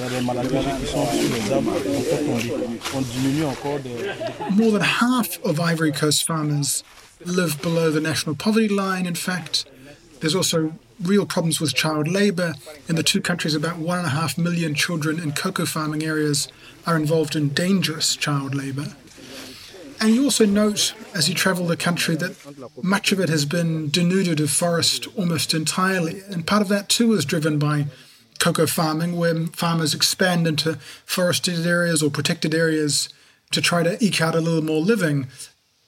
than 4.72 4.82
half 4.82 5.44
of 5.44 5.60
Ivory 5.60 5.92
Coast 5.92 6.26
farmers 6.26 6.84
live 7.24 7.62
below 7.62 7.92
the 7.92 8.02
national 8.02 8.36
poverty 8.36 8.70
line, 8.70 9.06
in 9.06 9.16
fact. 9.16 9.66
There's 10.22 10.34
also 10.34 10.74
real 11.02 11.26
problems 11.26 11.60
with 11.60 11.76
child 11.76 12.08
labour. 12.08 12.56
In 12.88 12.96
the 12.96 13.04
two 13.04 13.22
countries, 13.22 13.56
about 13.56 13.78
one 13.78 13.98
and 13.98 14.08
a 14.08 14.12
half 14.12 14.38
million 14.38 14.74
children 14.74 15.20
in 15.20 15.32
cocoa 15.32 15.66
farming 15.66 16.04
areas 16.04 16.48
are 16.86 16.96
involved 16.96 17.36
in 17.36 17.50
dangerous 17.50 18.16
child 18.16 18.56
labour. 18.56 18.96
And 20.00 20.14
you 20.14 20.26
also 20.26 20.46
note 20.46 20.94
as 21.14 21.30
you 21.30 21.36
travel 21.36 21.66
the 21.66 21.78
country 21.78 22.16
that 22.18 22.36
much 22.84 23.12
of 23.12 23.20
it 23.20 23.30
has 23.30 23.46
been 23.46 23.90
denuded 23.90 24.40
of 24.40 24.52
forest 24.52 25.08
almost 25.18 25.54
entirely. 25.54 26.22
And 26.30 26.46
part 26.46 26.62
of 26.62 26.68
that 26.68 26.90
too 26.90 27.14
is 27.14 27.26
driven 27.26 27.58
by 27.58 27.88
cocoa 28.40 28.68
farming, 28.68 29.16
where 29.16 29.48
farmers 29.48 29.94
expand 29.94 30.48
into 30.48 30.76
forested 31.06 31.66
areas 31.66 32.04
or 32.04 32.10
protected 32.10 32.54
areas 32.54 33.10
to 33.52 33.62
try 33.62 33.84
to 33.84 34.04
eke 34.04 34.22
out 34.22 34.36
a 34.36 34.42
little 34.42 34.64
more 34.64 34.82
living. 34.82 35.28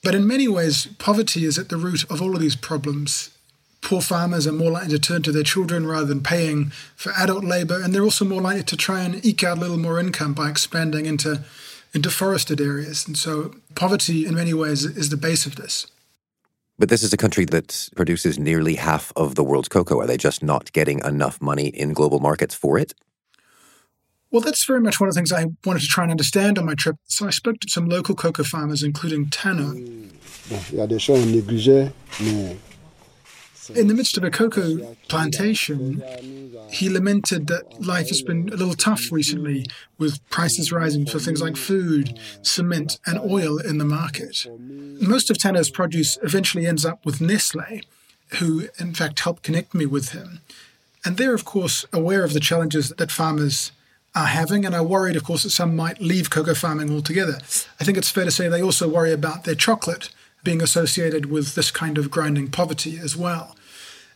But 0.02 0.14
in 0.14 0.26
many 0.26 0.48
ways, 0.48 0.86
poverty 0.98 1.44
is 1.44 1.58
at 1.58 1.68
the 1.68 1.76
root 1.76 2.10
of 2.10 2.22
all 2.22 2.34
of 2.34 2.40
these 2.40 2.56
problems 2.56 3.37
poor 3.80 4.00
farmers 4.00 4.46
are 4.46 4.52
more 4.52 4.70
likely 4.70 4.90
to 4.90 4.98
turn 4.98 5.22
to 5.22 5.32
their 5.32 5.42
children 5.42 5.86
rather 5.86 6.06
than 6.06 6.22
paying 6.22 6.70
for 6.96 7.12
adult 7.12 7.44
labor, 7.44 7.80
and 7.80 7.94
they're 7.94 8.02
also 8.02 8.24
more 8.24 8.40
likely 8.40 8.62
to 8.64 8.76
try 8.76 9.02
and 9.02 9.24
eke 9.24 9.44
out 9.44 9.58
a 9.58 9.60
little 9.60 9.78
more 9.78 9.98
income 9.98 10.34
by 10.34 10.48
expanding 10.50 11.06
into 11.06 11.44
into 11.94 12.10
forested 12.10 12.60
areas. 12.60 13.06
And 13.06 13.16
so 13.16 13.54
poverty 13.74 14.26
in 14.26 14.34
many 14.34 14.52
ways 14.52 14.84
is 14.84 15.08
the 15.08 15.16
base 15.16 15.46
of 15.46 15.56
this. 15.56 15.86
But 16.78 16.90
this 16.90 17.02
is 17.02 17.12
a 17.12 17.16
country 17.16 17.44
that 17.46 17.88
produces 17.96 18.38
nearly 18.38 18.76
half 18.76 19.12
of 19.16 19.34
the 19.34 19.42
world's 19.42 19.68
cocoa. 19.68 19.98
Are 20.00 20.06
they 20.06 20.16
just 20.16 20.42
not 20.42 20.70
getting 20.72 21.00
enough 21.04 21.40
money 21.40 21.68
in 21.68 21.92
global 21.92 22.20
markets 22.20 22.54
for 22.54 22.78
it? 22.78 22.94
Well, 24.30 24.42
that's 24.42 24.64
very 24.64 24.80
much 24.80 25.00
one 25.00 25.08
of 25.08 25.14
the 25.14 25.18
things 25.18 25.32
I 25.32 25.46
wanted 25.64 25.80
to 25.80 25.88
try 25.88 26.04
and 26.04 26.10
understand 26.10 26.58
on 26.58 26.66
my 26.66 26.74
trip. 26.74 26.96
So 27.06 27.26
I 27.26 27.30
spoke 27.30 27.60
to 27.60 27.70
some 27.70 27.88
local 27.88 28.14
cocoa 28.14 28.44
farmers, 28.44 28.82
including 28.82 29.26
Tano. 29.26 30.10
In 33.74 33.88
the 33.88 33.94
midst 33.94 34.16
of 34.16 34.24
a 34.24 34.30
cocoa 34.30 34.96
plantation, 35.08 36.02
he 36.70 36.88
lamented 36.88 37.46
that 37.48 37.84
life 37.84 38.08
has 38.08 38.22
been 38.22 38.48
a 38.48 38.56
little 38.56 38.74
tough 38.74 39.12
recently, 39.12 39.66
with 39.98 40.26
prices 40.30 40.72
rising 40.72 41.06
for 41.06 41.18
things 41.18 41.42
like 41.42 41.56
food, 41.56 42.18
cement, 42.42 42.98
and 43.06 43.18
oil 43.18 43.58
in 43.58 43.78
the 43.78 43.84
market. 43.84 44.46
Most 44.58 45.30
of 45.30 45.38
Tano's 45.38 45.70
produce 45.70 46.18
eventually 46.22 46.66
ends 46.66 46.84
up 46.84 47.04
with 47.04 47.20
Nestle, 47.20 47.80
who 48.38 48.68
in 48.78 48.94
fact 48.94 49.20
helped 49.20 49.42
connect 49.42 49.74
me 49.74 49.86
with 49.86 50.10
him. 50.10 50.40
And 51.04 51.16
they're, 51.16 51.34
of 51.34 51.44
course, 51.44 51.84
aware 51.92 52.24
of 52.24 52.32
the 52.32 52.40
challenges 52.40 52.90
that 52.90 53.10
farmers 53.10 53.72
are 54.14 54.26
having 54.26 54.64
and 54.64 54.74
are 54.74 54.82
worried, 54.82 55.16
of 55.16 55.24
course, 55.24 55.42
that 55.42 55.50
some 55.50 55.76
might 55.76 56.00
leave 56.00 56.30
cocoa 56.30 56.54
farming 56.54 56.90
altogether. 56.90 57.38
I 57.80 57.84
think 57.84 57.98
it's 57.98 58.10
fair 58.10 58.24
to 58.24 58.30
say 58.30 58.48
they 58.48 58.62
also 58.62 58.88
worry 58.88 59.12
about 59.12 59.44
their 59.44 59.54
chocolate 59.54 60.10
being 60.42 60.62
associated 60.62 61.26
with 61.26 61.54
this 61.54 61.70
kind 61.70 61.98
of 61.98 62.10
grinding 62.10 62.50
poverty 62.50 62.98
as 62.98 63.16
well. 63.16 63.54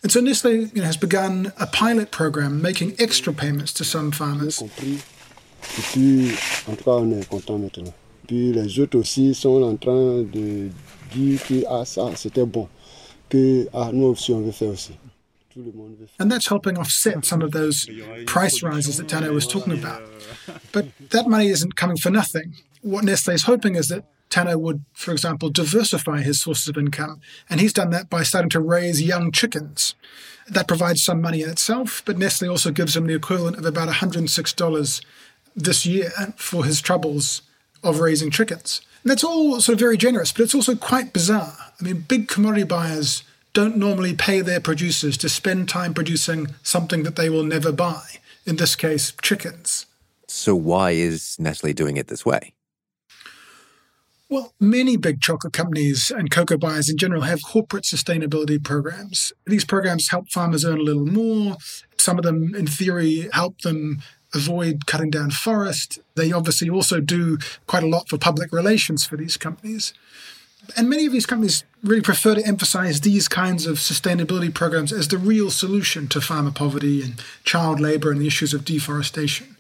And 0.03 0.11
so 0.11 0.21
Nestle 0.21 0.53
you 0.53 0.71
know, 0.77 0.85
has 0.85 0.97
begun 0.97 1.53
a 1.59 1.67
pilot 1.67 2.11
program 2.11 2.61
making 2.61 2.97
extra 2.99 3.33
payments 3.33 3.73
to 3.75 3.85
some 3.85 4.11
farmers. 4.11 4.63
And 16.19 16.33
that's 16.33 16.47
helping 16.49 16.79
offset 16.79 17.25
some 17.25 17.43
of 17.43 17.53
those 17.53 17.89
price 18.27 18.63
rises 18.63 18.97
that 18.97 19.07
Tano 19.07 19.33
was 19.33 19.47
talking 19.47 19.75
about. 19.79 20.03
But 20.73 20.87
that 21.11 21.29
money 21.29 21.49
isn't 21.49 21.77
coming 21.77 21.97
for 21.97 22.11
nothing. 22.11 22.55
What 22.81 23.05
Nestle 23.05 23.35
is 23.35 23.45
hoping 23.45 23.77
is 23.77 23.89
that 23.89 24.05
Tano 24.33 24.59
would, 24.59 24.85
for 24.95 25.13
example, 25.13 25.51
diversify 25.51 26.23
his 26.23 26.41
sources 26.41 26.69
of 26.69 26.79
income. 26.79 27.21
And 27.51 27.61
he's 27.61 27.73
done 27.73 27.91
that 27.91 28.09
by 28.09 28.23
starting 28.23 28.51
to 28.51 28.61
raise 28.61 29.03
young 29.03 29.31
chickens. 29.31 29.95
That 30.49 30.67
provides 30.67 31.05
some 31.05 31.21
money 31.21 31.43
in 31.43 31.51
itself, 31.51 32.03
but 32.05 32.19
Nestle 32.19 32.49
also 32.49 32.71
gives 32.71 32.97
him 32.97 33.07
the 33.07 33.15
equivalent 33.15 33.59
of 33.59 33.65
about 33.65 33.89
$106 33.89 35.05
this 35.55 35.87
year 35.87 36.11
for 36.37 36.65
his 36.65 36.81
troubles 36.81 37.43
of 37.85 38.01
raising 38.01 38.31
chickens. 38.31 38.81
And 39.03 39.11
that's 39.11 39.23
all 39.23 39.61
sort 39.61 39.75
of 39.75 39.81
very 39.81 39.97
generous, 39.97 40.33
but 40.33 40.43
it's 40.43 40.55
also 40.55 40.75
quite 40.75 41.13
bizarre. 41.13 41.55
I 41.81 41.85
mean, 41.85 42.05
big 42.09 42.29
commodity 42.29 42.65
buyers 42.65 43.25
don't 43.53 43.77
normally 43.77 44.15
pay 44.15 44.41
their 44.41 44.61
producers 44.61 45.17
to 45.19 45.29
spend 45.29 45.69
time 45.69 45.93
producing 45.93 46.55
something 46.63 47.03
that 47.03 47.17
they 47.17 47.29
will 47.29 47.45
never 47.45 47.71
buy, 47.71 48.03
in 48.47 48.57
this 48.57 48.75
case, 48.77 49.13
chickens. 49.21 49.87
So, 50.27 50.55
why 50.55 50.93
is 50.93 51.37
Nestle 51.39 51.75
doing 51.75 51.99
it 51.99 52.09
this 52.09 52.25
way? 52.25 52.55
Well, 54.33 54.55
many 54.59 54.97
big 54.97 55.21
chocolate 55.21 55.53
companies 55.53 56.11
and 56.11 56.31
cocoa 56.31 56.57
buyers 56.57 56.89
in 56.89 56.97
general 56.97 57.21
have 57.21 57.43
corporate 57.43 57.85
sustainability 57.85 58.65
programs. 58.65 59.31
These 59.47 59.67
programs 59.67 60.09
help 60.09 60.31
farmers 60.31 60.65
earn 60.65 60.79
a 60.79 60.83
little 60.83 61.05
more. 61.05 61.59
Some 61.99 62.17
of 62.17 62.25
them, 62.25 62.55
in 62.55 62.67
theory, 62.67 63.29
help 63.35 63.61
them 63.61 64.01
avoid 64.33 64.87
cutting 64.87 65.11
down 65.11 65.33
forest. 65.33 65.99
They 66.15 66.33
obviously 66.33 66.71
also 66.71 66.99
do 66.99 67.37
quite 67.67 67.83
a 67.83 67.87
lot 67.87 68.09
for 68.09 68.17
public 68.17 68.55
relations 68.55 69.05
for 69.05 69.19
these 69.19 69.37
companies. 69.37 69.93
And 70.79 70.89
many 70.89 71.05
of 71.05 71.13
these 71.13 71.27
companies 71.27 71.65
really 71.85 72.01
prefer 72.01 72.35
to 72.35 72.47
emphasize 72.47 73.03
these 73.03 73.29
kinds 73.29 73.67
of 73.67 73.77
sustainability 73.77 74.55
programs 74.55 74.95
as 74.95 75.09
the 75.09 75.19
real 75.19 75.51
solution 75.51 76.09
to 76.09 76.23
farmer 76.23 76.53
poverty 76.53 77.03
and 77.03 77.23
child 77.45 77.81
labor 77.81 78.11
and 78.11 78.23
the 78.23 78.29
issues 78.29 78.55
of 78.55 78.65
deforestation. 78.65 79.57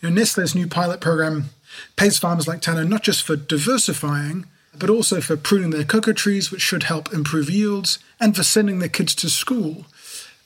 You 0.00 0.08
know, 0.08 0.14
Nestle's 0.14 0.54
new 0.54 0.68
pilot 0.68 1.02
program 1.02 1.50
pays 1.96 2.18
farmers 2.18 2.48
like 2.48 2.60
Tano 2.60 2.86
not 2.86 3.02
just 3.02 3.22
for 3.22 3.36
diversifying, 3.36 4.46
but 4.78 4.90
also 4.90 5.20
for 5.20 5.36
pruning 5.36 5.70
their 5.70 5.84
cocoa 5.84 6.12
trees, 6.12 6.50
which 6.50 6.62
should 6.62 6.84
help 6.84 7.12
improve 7.12 7.50
yields, 7.50 7.98
and 8.20 8.36
for 8.36 8.42
sending 8.42 8.78
their 8.78 8.88
kids 8.88 9.14
to 9.16 9.30
school, 9.30 9.86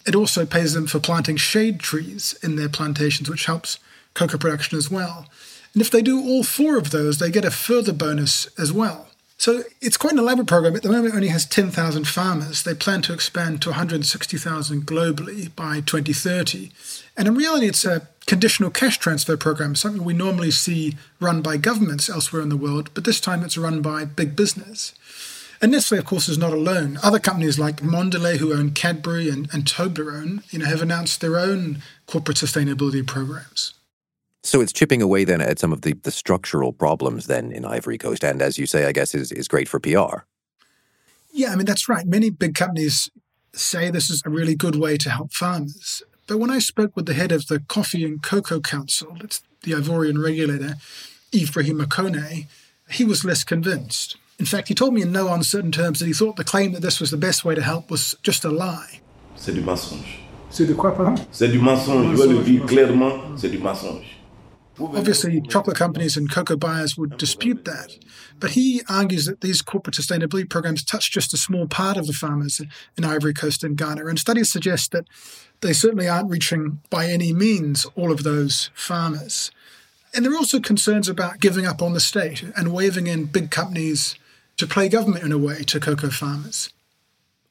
it 0.07 0.15
also 0.15 0.47
pays 0.47 0.75
them 0.75 0.87
for 0.87 0.99
planting 0.99 1.37
shade 1.37 1.81
trees 1.81 2.39
in 2.43 2.57
their 2.57 2.69
plantations, 2.69 3.29
which 3.29 3.47
helps 3.47 3.79
cocoa 4.15 4.39
production 4.39 4.79
as 4.79 4.91
well. 4.91 5.27
And 5.75 5.83
if 5.83 5.91
they 5.91 6.03
do 6.03 6.21
all 6.21 6.43
four 6.43 6.77
of 6.77 6.91
those, 6.91 7.19
they 7.19 7.31
get 7.31 7.45
a 7.45 7.51
further 7.51 7.93
bonus 7.93 8.47
as 8.59 8.73
well. 8.73 9.09
So 9.39 9.63
it's 9.81 9.97
quite 9.97 10.13
an 10.13 10.19
elaborate 10.19 10.49
program. 10.49 10.77
At 10.77 10.83
the 10.83 10.91
moment, 10.91 11.15
it 11.15 11.17
only 11.17 11.29
has 11.29 11.47
10,000 11.47 12.07
farmers. 12.07 12.63
They 12.63 12.75
plan 12.75 13.01
to 13.03 13.15
expand 13.15 13.63
to 13.63 13.71
160,000 13.71 14.83
globally 14.83 15.55
by 15.57 15.81
2030. 15.81 16.71
And 17.17 17.27
in 17.27 17.35
reality, 17.35 17.67
it's 17.67 17.85
a 17.87 18.07
conditional 18.27 18.71
cash 18.71 18.99
transfer 18.99 19.37
program, 19.37 19.75
something 19.75 20.05
we 20.05 20.15
normally 20.15 20.51
see 20.51 20.97
run 21.21 21.43
by 21.43 21.57
governments 21.57 22.09
elsewhere 22.09 22.43
in 22.43 22.49
the 22.49 22.57
world, 22.57 22.91
but 22.95 23.05
this 23.05 23.21
time 23.21 23.43
it's 23.43 23.59
run 23.59 23.83
by 23.83 24.05
big 24.05 24.37
business. 24.37 24.95
And 25.63 25.73
Nestle, 25.73 25.99
of 25.99 26.07
course, 26.07 26.29
is 26.29 26.39
not 26.39 26.53
alone. 26.55 26.99
Other 27.03 27.19
companies 27.19 27.59
like 27.59 27.83
Mondelez, 27.83 28.39
who 28.39 28.55
own 28.55 28.71
Cadbury 28.71 29.29
and, 29.29 29.53
and 29.53 29.65
Toblerone, 29.65 30.43
you 30.53 30.59
know, 30.59 30.65
have 30.65 30.81
announced 30.81 31.21
their 31.21 31.39
own 31.39 31.83
corporate 32.07 32.39
sustainability 32.39 33.07
programs. 33.07 33.75
So 34.43 34.63
it's 34.63 34.73
chipping 34.73 35.03
away 35.03 35.25
then 35.25 35.43
at 35.43 35.59
some 35.59 35.73
of 35.73 35.83
the, 35.83 35.93
the 35.93 36.11
structural 36.11 36.73
problems 36.73 37.27
then 37.27 37.53
in 37.53 37.67
Ivory 37.67 37.99
Coast, 37.99 38.25
and 38.25 38.41
as 38.41 38.59
you 38.59 38.67
say, 38.67 38.87
I 38.87 38.93
guess 38.93 39.15
is 39.15 39.33
is 39.33 39.49
great 39.49 39.69
for 39.69 39.79
PR. 39.79 40.25
Yeah, 41.33 41.53
I 41.53 41.57
mean 41.57 41.67
that's 41.67 41.89
right. 41.89 42.07
Many 42.07 42.31
big 42.31 42.55
companies 42.55 43.11
say 43.53 43.91
this 43.91 44.09
is 44.09 44.23
a 44.25 44.31
really 44.31 44.55
good 44.55 44.77
way 44.77 44.97
to 44.97 45.11
help 45.11 45.33
farmers. 45.33 46.03
But 46.31 46.39
when 46.39 46.51
I 46.53 46.61
spoke 46.61 46.95
with 46.95 47.07
the 47.07 47.15
head 47.15 47.33
of 47.33 47.49
the 47.49 47.59
Coffee 47.59 48.05
and 48.05 48.23
Cocoa 48.23 48.61
Council, 48.61 49.17
it's 49.21 49.43
the 49.65 49.73
Ivorian 49.73 50.23
regulator, 50.23 50.77
Ibrahim 51.35 51.81
Kone, 51.87 52.47
he 52.89 53.05
was 53.05 53.25
less 53.25 53.43
convinced. 53.43 54.17
In 54.39 54.47
fact, 54.47 54.69
he 54.69 54.75
told 54.77 54.95
me 54.95 55.03
in 55.03 55.11
no 55.11 55.35
uncertain 55.35 55.73
terms 55.73 55.99
that 55.99 56.07
he 56.07 56.13
thought 56.13 56.37
the 56.37 56.45
claim 56.45 56.71
that 56.71 56.83
this 56.83 57.01
was 57.01 57.11
the 57.11 57.17
best 57.17 57.45
way 57.45 57.57
to 57.57 57.63
help 57.63 57.91
was 57.91 58.15
just 58.23 58.45
a 58.45 58.49
lie. 58.49 59.01
C'est 59.35 59.53
du 59.53 59.61
mensonge. 59.61 60.21
C'est 60.51 60.67
de 60.67 60.75
quoi, 60.75 60.95
pardon? 60.95 61.21
C'est 61.33 61.49
du 61.49 61.59
mensonge. 61.59 62.17
Je 62.17 62.23
veux 62.23 62.39
le 62.39 62.45
dire 62.45 62.65
clairement, 62.65 63.37
c'est 63.37 63.51
du 63.51 63.59
mensonge. 63.59 64.17
Obviously, 64.79 65.43
chocolate 65.49 65.77
companies 65.77 66.17
and 66.17 66.31
cocoa 66.31 66.57
buyers 66.57 66.97
would 66.97 67.19
dispute 67.19 67.65
that. 67.65 67.99
But 68.41 68.53
he 68.53 68.83
argues 68.89 69.27
that 69.27 69.43
these 69.43 69.63
corporate 69.63 69.97
sustainability 69.97 70.49
programs 70.49 70.83
touch 70.83 71.13
just 71.13 71.35
a 71.35 71.37
small 71.37 71.67
part 71.67 71.97
of 71.97 72.07
the 72.07 72.13
farmers 72.13 72.61
in 72.97 73.05
Ivory 73.05 73.35
Coast 73.35 73.63
and 73.63 73.77
Ghana. 73.77 74.07
And 74.07 74.19
studies 74.19 74.51
suggest 74.51 74.93
that 74.93 75.07
they 75.61 75.73
certainly 75.73 76.09
aren't 76.09 76.31
reaching 76.31 76.81
by 76.89 77.07
any 77.07 77.33
means 77.33 77.87
all 77.97 78.11
of 78.11 78.23
those 78.23 78.71
farmers. 78.75 79.51
And 80.15 80.25
there 80.25 80.33
are 80.33 80.37
also 80.37 80.59
concerns 80.59 81.09
about 81.09 81.39
giving 81.39 81.67
up 81.67 81.83
on 81.83 81.93
the 81.93 82.01
state 82.01 82.43
and 82.57 82.73
waving 82.73 83.07
in 83.07 83.27
big 83.27 83.51
companies 83.51 84.17
to 84.57 84.67
play 84.67 84.89
government 84.89 85.25
in 85.25 85.33
a 85.33 85.39
way 85.39 85.63
to 85.63 85.79
cocoa 85.79 86.11
farmers. 86.11 86.71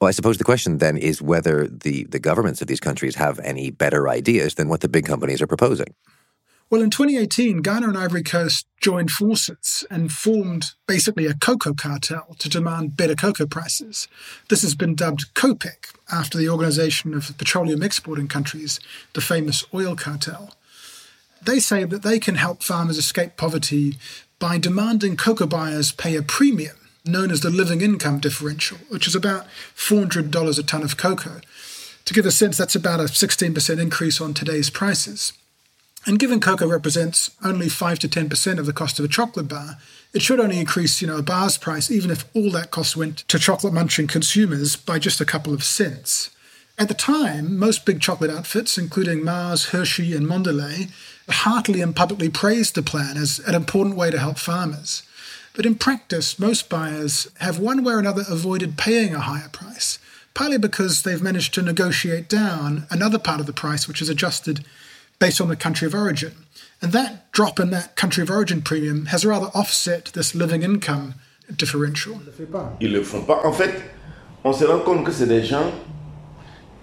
Well, 0.00 0.08
I 0.08 0.12
suppose 0.12 0.38
the 0.38 0.44
question 0.44 0.78
then 0.78 0.96
is 0.96 1.20
whether 1.20 1.66
the, 1.68 2.04
the 2.04 2.18
governments 2.18 2.60
of 2.60 2.68
these 2.68 2.80
countries 2.80 3.14
have 3.16 3.38
any 3.40 3.70
better 3.70 4.08
ideas 4.08 4.54
than 4.54 4.68
what 4.68 4.80
the 4.80 4.88
big 4.88 5.04
companies 5.04 5.42
are 5.42 5.46
proposing. 5.46 5.94
Well, 6.70 6.82
in 6.82 6.90
2018, 6.90 7.62
Ghana 7.62 7.88
and 7.88 7.98
Ivory 7.98 8.22
Coast 8.22 8.64
joined 8.80 9.10
forces 9.10 9.84
and 9.90 10.12
formed 10.12 10.66
basically 10.86 11.26
a 11.26 11.34
cocoa 11.34 11.74
cartel 11.74 12.36
to 12.38 12.48
demand 12.48 12.96
better 12.96 13.16
cocoa 13.16 13.46
prices. 13.46 14.06
This 14.48 14.62
has 14.62 14.76
been 14.76 14.94
dubbed 14.94 15.34
COPEC 15.34 15.92
after 16.12 16.38
the 16.38 16.48
Organization 16.48 17.12
of 17.12 17.36
Petroleum 17.36 17.82
Exporting 17.82 18.28
Countries, 18.28 18.78
the 19.14 19.20
famous 19.20 19.64
oil 19.74 19.96
cartel. 19.96 20.54
They 21.42 21.58
say 21.58 21.82
that 21.82 22.04
they 22.04 22.20
can 22.20 22.36
help 22.36 22.62
farmers 22.62 22.98
escape 22.98 23.36
poverty 23.36 23.98
by 24.38 24.56
demanding 24.56 25.16
cocoa 25.16 25.46
buyers 25.46 25.90
pay 25.90 26.14
a 26.14 26.22
premium 26.22 26.76
known 27.04 27.32
as 27.32 27.40
the 27.40 27.50
living 27.50 27.80
income 27.80 28.20
differential, 28.20 28.78
which 28.90 29.08
is 29.08 29.16
about 29.16 29.46
$400 29.74 30.58
a 30.58 30.62
tonne 30.62 30.84
of 30.84 30.96
cocoa. 30.96 31.40
To 32.04 32.14
give 32.14 32.26
a 32.26 32.30
sense, 32.30 32.56
that's 32.56 32.76
about 32.76 33.00
a 33.00 33.04
16% 33.04 33.80
increase 33.80 34.20
on 34.20 34.34
today's 34.34 34.70
prices. 34.70 35.32
And 36.06 36.18
given 36.18 36.40
cocoa 36.40 36.66
represents 36.66 37.30
only 37.44 37.68
5 37.68 37.98
to 38.00 38.08
10% 38.08 38.58
of 38.58 38.66
the 38.66 38.72
cost 38.72 38.98
of 38.98 39.04
a 39.04 39.08
chocolate 39.08 39.48
bar, 39.48 39.76
it 40.12 40.22
should 40.22 40.40
only 40.40 40.58
increase, 40.58 41.00
you 41.00 41.06
know, 41.06 41.18
a 41.18 41.22
bar's 41.22 41.58
price, 41.58 41.90
even 41.90 42.10
if 42.10 42.24
all 42.34 42.50
that 42.52 42.70
cost 42.70 42.96
went 42.96 43.18
to 43.28 43.38
chocolate 43.38 43.74
munching 43.74 44.06
consumers 44.06 44.76
by 44.76 44.98
just 44.98 45.20
a 45.20 45.26
couple 45.26 45.52
of 45.52 45.62
cents. 45.62 46.30
At 46.78 46.88
the 46.88 46.94
time, 46.94 47.58
most 47.58 47.84
big 47.84 48.00
chocolate 48.00 48.30
outfits, 48.30 48.78
including 48.78 49.22
Mars, 49.22 49.66
Hershey, 49.66 50.16
and 50.16 50.26
Mondelez, 50.26 50.90
heartily 51.28 51.82
and 51.82 51.94
publicly 51.94 52.30
praised 52.30 52.74
the 52.74 52.82
plan 52.82 53.16
as 53.16 53.38
an 53.40 53.54
important 53.54 53.96
way 53.96 54.10
to 54.10 54.18
help 54.18 54.38
farmers. 54.38 55.02
But 55.54 55.66
in 55.66 55.74
practice, 55.74 56.38
most 56.38 56.70
buyers 56.70 57.30
have 57.40 57.58
one 57.58 57.84
way 57.84 57.92
or 57.92 57.98
another 57.98 58.24
avoided 58.28 58.78
paying 58.78 59.14
a 59.14 59.20
higher 59.20 59.50
price, 59.50 59.98
partly 60.32 60.58
because 60.58 61.02
they've 61.02 61.22
managed 61.22 61.52
to 61.54 61.62
negotiate 61.62 62.28
down 62.28 62.86
another 62.90 63.18
part 63.18 63.40
of 63.40 63.46
the 63.46 63.52
price, 63.52 63.86
which 63.86 64.00
is 64.00 64.08
adjusted 64.08 64.64
based 65.20 65.40
on 65.40 65.48
the 65.48 65.56
country 65.56 65.86
of 65.86 65.94
origin. 65.94 66.32
And 66.82 66.92
that 66.92 67.30
drop 67.30 67.60
in 67.60 67.70
that 67.70 67.94
country 67.94 68.22
of 68.22 68.30
origin 68.30 68.62
premium 68.62 69.06
has 69.06 69.24
rather 69.24 69.50
offset 69.54 70.06
this 70.14 70.34
living 70.34 70.62
income 70.62 71.14
differential. 71.56 72.20
Ils 72.80 72.92
le 72.92 73.02
font 73.02 73.22
pas. 73.24 73.42
En 73.44 73.52
fait, 73.52 73.74
on 74.44 74.52
se 74.52 74.64
rend 74.64 74.80
compte 74.80 75.04
que 75.04 75.12
c'est 75.12 75.26
des 75.26 75.44
gens, 75.44 75.72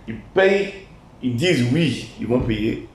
ils 0.08 0.19
payent, 0.34 0.73
ils 1.21 1.36
disent 1.36 1.65
oui, 1.73 2.10
ils 2.19 2.28
vont 2.28 2.41
payer, 2.41 2.88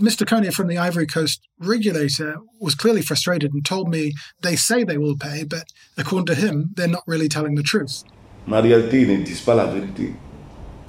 Mr. 0.00 0.26
Kone 0.26 0.50
from 0.50 0.66
the 0.66 0.78
Ivory 0.78 1.06
Coast 1.06 1.46
regulator 1.60 2.38
was 2.58 2.74
clearly 2.74 3.02
frustrated 3.02 3.52
and 3.54 3.64
told 3.64 3.88
me 3.88 4.12
they 4.42 4.56
say 4.56 4.82
they 4.82 4.98
will 4.98 5.16
pay, 5.16 5.44
but 5.44 5.72
according 5.96 6.26
to 6.26 6.34
him, 6.34 6.70
they're 6.74 6.88
not 6.88 7.04
really 7.06 7.28
telling 7.28 7.54
the 7.54 7.62
truth. 7.62 8.02
En 8.48 8.60
réalité, 8.62 9.02
ils 9.02 9.18
ne 9.20 9.24
disent 9.24 9.42
pas 9.42 9.54
la 9.54 9.66
vérité. 9.66 10.14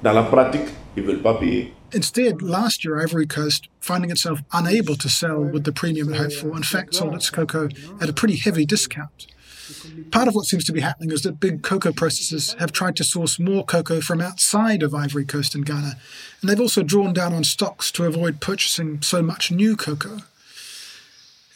Dans 0.02 0.12
la 0.12 0.24
pratique, 0.24 0.68
ils 0.96 1.02
veulent 1.04 1.22
pas 1.22 1.34
payer. 1.34 1.72
Instead, 1.92 2.42
last 2.42 2.84
year, 2.84 3.00
Ivory 3.00 3.26
Coast, 3.26 3.68
finding 3.80 4.10
itself 4.10 4.40
unable 4.52 4.94
to 4.96 5.08
sell 5.08 5.40
with 5.40 5.64
the 5.64 5.72
premium 5.72 6.12
it 6.12 6.16
hoped 6.16 6.34
for, 6.34 6.54
in 6.56 6.62
fact, 6.62 6.94
sold 6.94 7.14
its 7.14 7.30
cocoa 7.30 7.68
at 8.00 8.08
a 8.08 8.12
pretty 8.12 8.36
heavy 8.36 8.66
discount. 8.66 9.26
Part 10.10 10.28
of 10.28 10.34
what 10.34 10.46
seems 10.46 10.64
to 10.64 10.72
be 10.72 10.80
happening 10.80 11.10
is 11.10 11.22
that 11.22 11.40
big 11.40 11.62
cocoa 11.62 11.92
processors 11.92 12.58
have 12.58 12.72
tried 12.72 12.96
to 12.96 13.04
source 13.04 13.38
more 13.38 13.64
cocoa 13.64 14.00
from 14.00 14.20
outside 14.20 14.82
of 14.82 14.94
Ivory 14.94 15.24
Coast 15.24 15.54
and 15.54 15.64
Ghana, 15.64 15.96
and 16.40 16.48
they've 16.48 16.60
also 16.60 16.82
drawn 16.82 17.12
down 17.12 17.32
on 17.32 17.44
stocks 17.44 17.90
to 17.92 18.04
avoid 18.04 18.40
purchasing 18.40 19.02
so 19.02 19.22
much 19.22 19.50
new 19.50 19.76
cocoa. 19.76 20.18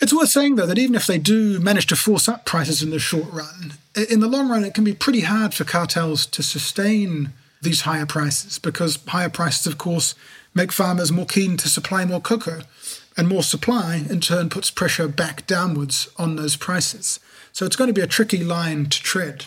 It's 0.00 0.12
worth 0.12 0.30
saying, 0.30 0.56
though, 0.56 0.66
that 0.66 0.78
even 0.78 0.94
if 0.94 1.06
they 1.06 1.18
do 1.18 1.60
manage 1.60 1.86
to 1.86 1.96
force 1.96 2.28
up 2.28 2.44
prices 2.44 2.82
in 2.82 2.90
the 2.90 2.98
short 2.98 3.32
run, 3.32 3.74
in 4.10 4.20
the 4.20 4.28
long 4.28 4.48
run, 4.48 4.64
it 4.64 4.74
can 4.74 4.84
be 4.84 4.94
pretty 4.94 5.20
hard 5.20 5.54
for 5.54 5.64
cartels 5.64 6.26
to 6.26 6.42
sustain 6.42 7.32
these 7.62 7.82
higher 7.82 8.06
prices 8.06 8.58
because 8.58 8.98
higher 9.08 9.30
prices, 9.30 9.66
of 9.66 9.78
course, 9.78 10.14
make 10.54 10.72
farmers 10.72 11.10
more 11.10 11.26
keen 11.26 11.56
to 11.58 11.68
supply 11.68 12.04
more 12.04 12.20
cocoa. 12.20 12.62
And 13.14 13.28
more 13.28 13.42
supply, 13.42 13.96
in 14.08 14.20
turn, 14.20 14.48
puts 14.48 14.70
pressure 14.70 15.06
back 15.06 15.46
downwards 15.46 16.08
on 16.16 16.36
those 16.36 16.56
prices. 16.56 17.20
So 17.52 17.66
it's 17.66 17.76
going 17.76 17.88
to 17.88 17.94
be 17.94 18.00
a 18.00 18.06
tricky 18.06 18.42
line 18.42 18.86
to 18.86 19.02
tread. 19.02 19.44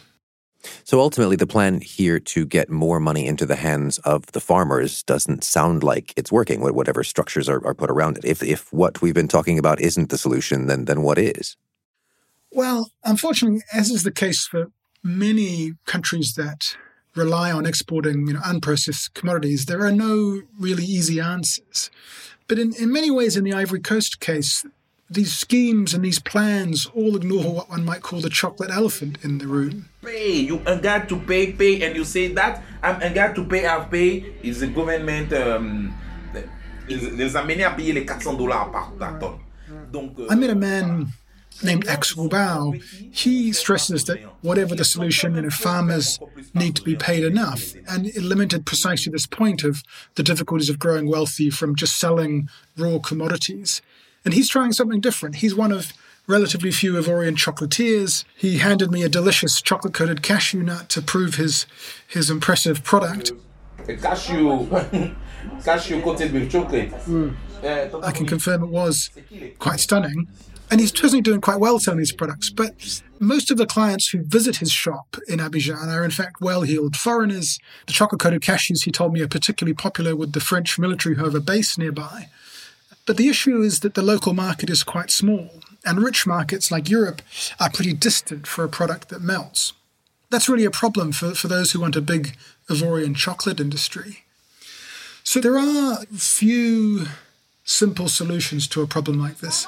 So 0.84 1.00
ultimately, 1.00 1.36
the 1.36 1.48
plan 1.48 1.82
here 1.82 2.20
to 2.20 2.46
get 2.46 2.70
more 2.70 3.00
money 3.00 3.26
into 3.26 3.46
the 3.46 3.56
hands 3.56 3.98
of 4.00 4.28
the 4.28 4.40
farmers 4.40 5.04
doesn't 5.04 5.44
sound 5.44 5.84
like 5.84 6.14
it's 6.16 6.32
working, 6.32 6.62
whatever 6.62 7.04
structures 7.04 7.50
are, 7.50 7.66
are 7.66 7.74
put 7.74 7.90
around 7.90 8.18
it. 8.20 8.26
If, 8.26 8.44
if 8.44 8.72
what 8.72 9.02
we've 9.02 9.14
been 9.14 9.28
talking 9.28 9.58
about 9.58 9.82
isn't 9.82 10.10
the 10.10 10.18
solution, 10.18 10.68
then, 10.68 10.86
then 10.86 11.02
what 11.02 11.18
is? 11.18 11.58
Well, 12.52 12.92
unfortunately, 13.04 13.64
as 13.74 13.90
is 13.90 14.04
the 14.04 14.12
case 14.12 14.46
for 14.46 14.72
many 15.04 15.74
countries 15.86 16.36
that 16.36 16.76
rely 17.16 17.52
on 17.52 17.66
exporting 17.66 18.28
you 18.28 18.34
know, 18.34 18.42
unprocessed 18.42 19.14
commodities, 19.14 19.66
there 19.66 19.82
are 19.82 19.92
no 19.92 20.42
really 20.60 20.84
easy 20.84 21.20
answers. 21.20 21.90
But 22.48 22.60
in, 22.60 22.74
in 22.76 22.92
many 22.92 23.10
ways, 23.10 23.36
in 23.36 23.44
the 23.44 23.54
Ivory 23.54 23.80
Coast 23.80 24.20
case, 24.20 24.66
these 25.10 25.34
schemes 25.34 25.94
and 25.94 26.04
these 26.04 26.20
plans 26.20 26.88
all 26.88 27.16
ignore 27.16 27.54
what 27.54 27.70
one 27.70 27.86
might 27.86 28.02
call 28.02 28.22
the 28.22 28.30
chocolate 28.30 28.72
elephant 28.72 29.18
in 29.24 29.38
the 29.38 29.48
room. 29.48 29.90
Pay, 30.04 30.40
you 30.40 30.58
got 30.60 31.08
to 31.10 31.20
pay, 31.20 31.54
pay, 31.54 31.86
and 31.86 31.96
you 31.96 32.04
say 32.04 32.34
that 32.34 32.64
I'm 32.82 33.14
got 33.14 33.36
to 33.36 33.46
pay, 33.46 33.66
I've 33.66 33.90
pay. 33.92 34.34
Is 34.42 34.60
the 34.62 34.68
government 34.68 35.32
um, 35.34 35.94
les 36.88 37.36
amener 37.36 37.64
à 37.64 37.72
payer 37.72 37.94
les 37.94 38.06
400 38.06 38.34
dollars 38.34 38.72
par 38.72 38.94
tonne. 39.20 39.40
Donc, 39.92 40.14
I 40.30 40.36
met 40.36 40.50
a 40.50 40.56
man 40.56 41.08
named 41.64 41.88
X 41.88 42.14
Bao. 42.14 42.82
He 43.12 43.52
stresses 43.52 44.06
that 44.06 44.20
whatever 44.42 44.76
the 44.76 44.86
solution, 44.86 45.36
you 45.36 45.44
know, 45.44 45.50
farmers 45.50 46.20
need 46.54 46.76
to 46.76 46.84
be 46.84 46.96
paid 46.96 47.24
enough, 47.24 47.74
and 47.88 48.08
it 48.08 48.22
limited 48.22 48.66
precisely 48.66 49.12
this 49.12 49.26
point 49.26 49.64
of 49.64 49.84
the 50.16 50.24
difficulties 50.24 50.70
of 50.70 50.80
growing 50.80 51.10
wealthy 51.10 51.50
from 51.50 51.76
just 51.76 51.98
selling 51.98 52.50
raw 52.78 53.00
commodities. 53.00 53.82
And 54.24 54.34
he's 54.34 54.50
trying 54.50 54.74
something 54.74 55.02
different. 55.02 55.38
He's 55.38 55.56
one 55.56 55.72
of 55.72 55.94
relatively 56.28 56.72
few 56.72 56.94
Ivorian 56.94 57.36
chocolatiers. 57.36 58.26
He 58.36 58.58
handed 58.58 58.92
me 58.92 59.04
a 59.04 59.10
delicious 59.10 59.62
chocolate 59.62 59.94
coated 59.94 60.24
cashew 60.24 60.64
nut 60.64 60.90
to 60.90 61.02
prove 61.02 61.36
his 61.36 61.68
his 62.08 62.30
impressive 62.30 62.84
product. 62.84 63.32
Cashew, 64.02 64.68
cashew 65.64 66.02
coated 66.02 66.34
with 66.34 66.52
chocolate. 66.52 66.92
Mm. 66.92 67.36
I 68.04 68.12
can 68.12 68.26
confirm 68.26 68.64
it 68.64 68.70
was 68.70 69.10
quite 69.60 69.80
stunning. 69.80 70.28
And 70.72 70.80
he's 70.80 70.92
certainly 70.92 71.22
doing 71.22 71.42
quite 71.42 71.60
well 71.60 71.80
selling 71.80 72.00
his 72.00 72.12
products. 72.12 72.50
But 72.50 73.02
most 73.20 73.52
of 73.52 73.58
the 73.58 73.66
clients 73.66 74.10
who 74.10 74.24
visit 74.24 74.58
his 74.58 74.72
shop 74.72 75.18
in 75.28 75.40
Abidjan 75.40 75.88
are, 75.88 76.04
in 76.04 76.12
fact, 76.12 76.42
well 76.42 76.64
heeled 76.64 76.96
foreigners. 76.96 77.60
The 77.88 77.94
chocolate 77.94 78.22
coated 78.22 78.42
cashews, 78.42 78.84
he 78.84 78.92
told 78.92 79.14
me, 79.14 79.22
are 79.22 79.28
particularly 79.28 79.76
popular 79.76 80.16
with 80.16 80.34
the 80.34 80.40
French 80.40 80.80
military 80.80 81.16
who 81.16 81.24
have 81.24 81.36
a 81.36 81.40
base 81.40 81.78
nearby. 81.78 82.30
But 83.06 83.18
the 83.18 83.30
issue 83.30 83.62
is 83.62 83.82
that 83.82 83.94
the 83.94 84.02
local 84.02 84.34
market 84.34 84.70
is 84.70 84.84
quite 84.84 85.12
small, 85.12 85.50
and 85.86 86.00
rich 86.00 86.26
markets 86.26 86.72
like 86.72 86.90
Europe 86.90 87.22
are 87.60 87.70
pretty 87.70 87.94
distant 87.94 88.48
for 88.48 88.64
a 88.64 88.70
product 88.70 89.10
that 89.10 89.22
melts. 89.22 89.74
That's 90.32 90.50
really 90.50 90.66
a 90.66 90.72
problem 90.72 91.12
for, 91.12 91.36
for 91.36 91.48
those 91.48 91.72
who 91.72 91.80
want 91.80 91.96
a 91.96 92.02
big 92.02 92.36
Ivorian 92.68 93.16
chocolate 93.16 93.60
industry. 93.60 94.24
So 95.24 95.40
there 95.40 95.58
are 95.58 96.06
few 96.18 97.06
simple 97.64 98.10
solutions 98.10 98.68
to 98.70 98.82
a 98.82 98.88
problem 98.88 99.20
like 99.20 99.38
this. 99.38 99.68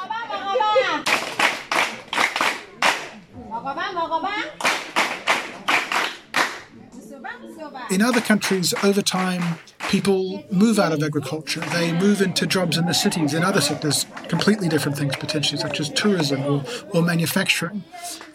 In 7.90 8.02
other 8.02 8.22
countries, 8.22 8.74
over 8.84 9.02
time, 9.02 9.60
people 9.90 10.44
move 10.52 10.78
out 10.78 10.92
of 10.92 11.02
agriculture. 11.02 11.62
They 11.72 11.94
move 11.94 12.22
into 12.22 12.46
jobs 12.46 12.78
in 12.78 12.86
the 12.86 12.94
cities, 12.94 13.34
in 13.34 13.44
other 13.44 13.62
sectors, 13.62 14.06
completely 14.28 14.68
different 14.68 14.98
things 14.98 15.16
potentially, 15.16 15.60
such 15.60 15.80
as 15.80 15.90
tourism 15.90 16.44
or, 16.44 16.64
or 16.94 17.02
manufacturing. 17.02 17.84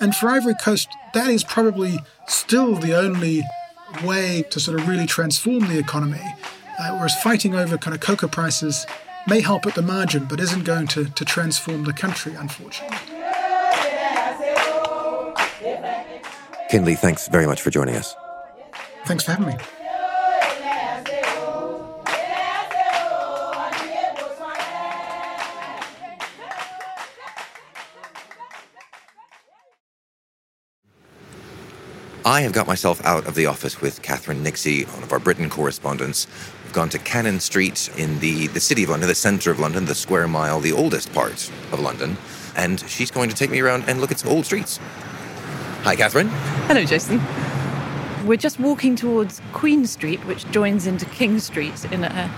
And 0.00 0.14
for 0.14 0.28
Ivory 0.30 0.54
Coast, 0.62 0.88
that 1.14 1.28
is 1.28 1.44
probably 1.44 1.98
still 2.26 2.74
the 2.74 2.94
only 2.94 3.42
way 4.04 4.44
to 4.50 4.58
sort 4.58 4.80
of 4.80 4.88
really 4.88 5.06
transform 5.06 5.68
the 5.68 5.78
economy. 5.78 6.22
Uh, 6.78 6.96
whereas 6.96 7.14
fighting 7.22 7.54
over 7.54 7.76
kind 7.76 7.94
of 7.94 8.00
cocoa 8.00 8.28
prices 8.28 8.86
may 9.28 9.40
help 9.40 9.66
at 9.66 9.74
the 9.74 9.82
margin, 9.82 10.24
but 10.24 10.40
isn't 10.40 10.64
going 10.64 10.86
to, 10.88 11.04
to 11.10 11.24
transform 11.24 11.84
the 11.84 11.92
country, 11.92 12.34
unfortunately. 12.34 13.11
Kinley, 16.72 16.94
thanks 16.94 17.28
very 17.28 17.46
much 17.46 17.60
for 17.60 17.68
joining 17.68 17.96
us. 17.96 18.16
Thanks 19.04 19.24
for 19.24 19.32
having 19.32 19.48
me. 19.48 19.56
I 32.24 32.40
have 32.40 32.54
got 32.54 32.66
myself 32.66 33.04
out 33.04 33.26
of 33.26 33.34
the 33.34 33.44
office 33.44 33.82
with 33.82 34.00
Catherine 34.00 34.42
Nixey, 34.42 34.90
one 34.94 35.02
of 35.02 35.12
our 35.12 35.18
Britain 35.18 35.50
correspondents. 35.50 36.26
We've 36.64 36.72
gone 36.72 36.88
to 36.88 36.98
Cannon 36.98 37.40
Street 37.40 37.90
in 37.98 38.18
the, 38.20 38.46
the 38.46 38.60
city 38.60 38.84
of 38.84 38.88
London, 38.88 39.10
the 39.10 39.14
centre 39.14 39.50
of 39.50 39.60
London, 39.60 39.84
the 39.84 39.94
square 39.94 40.26
mile, 40.26 40.58
the 40.58 40.72
oldest 40.72 41.12
part 41.12 41.50
of 41.70 41.80
London. 41.80 42.16
And 42.56 42.80
she's 42.88 43.10
going 43.10 43.28
to 43.28 43.36
take 43.36 43.50
me 43.50 43.60
around 43.60 43.84
and 43.88 44.00
look 44.00 44.10
at 44.10 44.20
some 44.20 44.30
old 44.30 44.46
streets. 44.46 44.80
Hi, 45.84 45.96
Catherine. 45.96 46.28
Hello, 46.68 46.84
Jason. 46.84 47.20
We're 48.24 48.36
just 48.36 48.60
walking 48.60 48.94
towards 48.94 49.42
Queen 49.52 49.84
Street, 49.84 50.24
which 50.26 50.48
joins 50.52 50.86
into 50.86 51.06
King 51.06 51.40
Street 51.40 51.84
in 51.86 52.04
a 52.04 52.32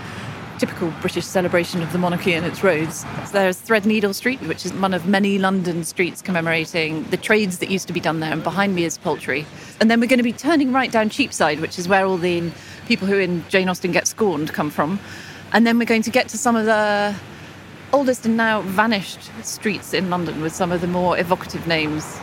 typical 0.57 0.91
British 0.99 1.25
celebration 1.25 1.83
of 1.83 1.91
the 1.91 1.99
monarchy 1.99 2.33
and 2.33 2.43
its 2.43 2.63
roads. 2.63 3.05
There's 3.31 3.61
Threadneedle 3.61 4.15
Street, 4.15 4.41
which 4.47 4.65
is 4.65 4.73
one 4.73 4.95
of 4.95 5.07
many 5.07 5.37
London 5.37 5.83
streets 5.83 6.23
commemorating 6.23 7.03
the 7.11 7.17
trades 7.17 7.59
that 7.59 7.69
used 7.69 7.85
to 7.85 7.93
be 7.93 7.99
done 7.99 8.19
there, 8.19 8.33
and 8.33 8.43
behind 8.43 8.73
me 8.73 8.83
is 8.83 8.97
Poultry. 8.97 9.45
And 9.79 9.91
then 9.91 9.99
we're 9.99 10.07
going 10.07 10.17
to 10.17 10.23
be 10.23 10.33
turning 10.33 10.73
right 10.73 10.91
down 10.91 11.09
Cheapside, 11.09 11.59
which 11.59 11.77
is 11.77 11.87
where 11.87 12.03
all 12.03 12.17
the 12.17 12.49
people 12.87 13.07
who 13.07 13.19
in 13.19 13.47
Jane 13.49 13.69
Austen 13.69 13.91
get 13.91 14.07
scorned 14.07 14.53
come 14.53 14.71
from. 14.71 14.99
And 15.53 15.67
then 15.67 15.77
we're 15.77 15.85
going 15.85 16.01
to 16.01 16.09
get 16.11 16.29
to 16.29 16.37
some 16.39 16.55
of 16.55 16.65
the 16.65 17.15
oldest 17.93 18.25
and 18.25 18.37
now 18.37 18.61
vanished 18.61 19.19
streets 19.45 19.93
in 19.93 20.09
London 20.09 20.41
with 20.41 20.55
some 20.55 20.71
of 20.71 20.81
the 20.81 20.87
more 20.87 21.15
evocative 21.19 21.67
names. 21.67 22.19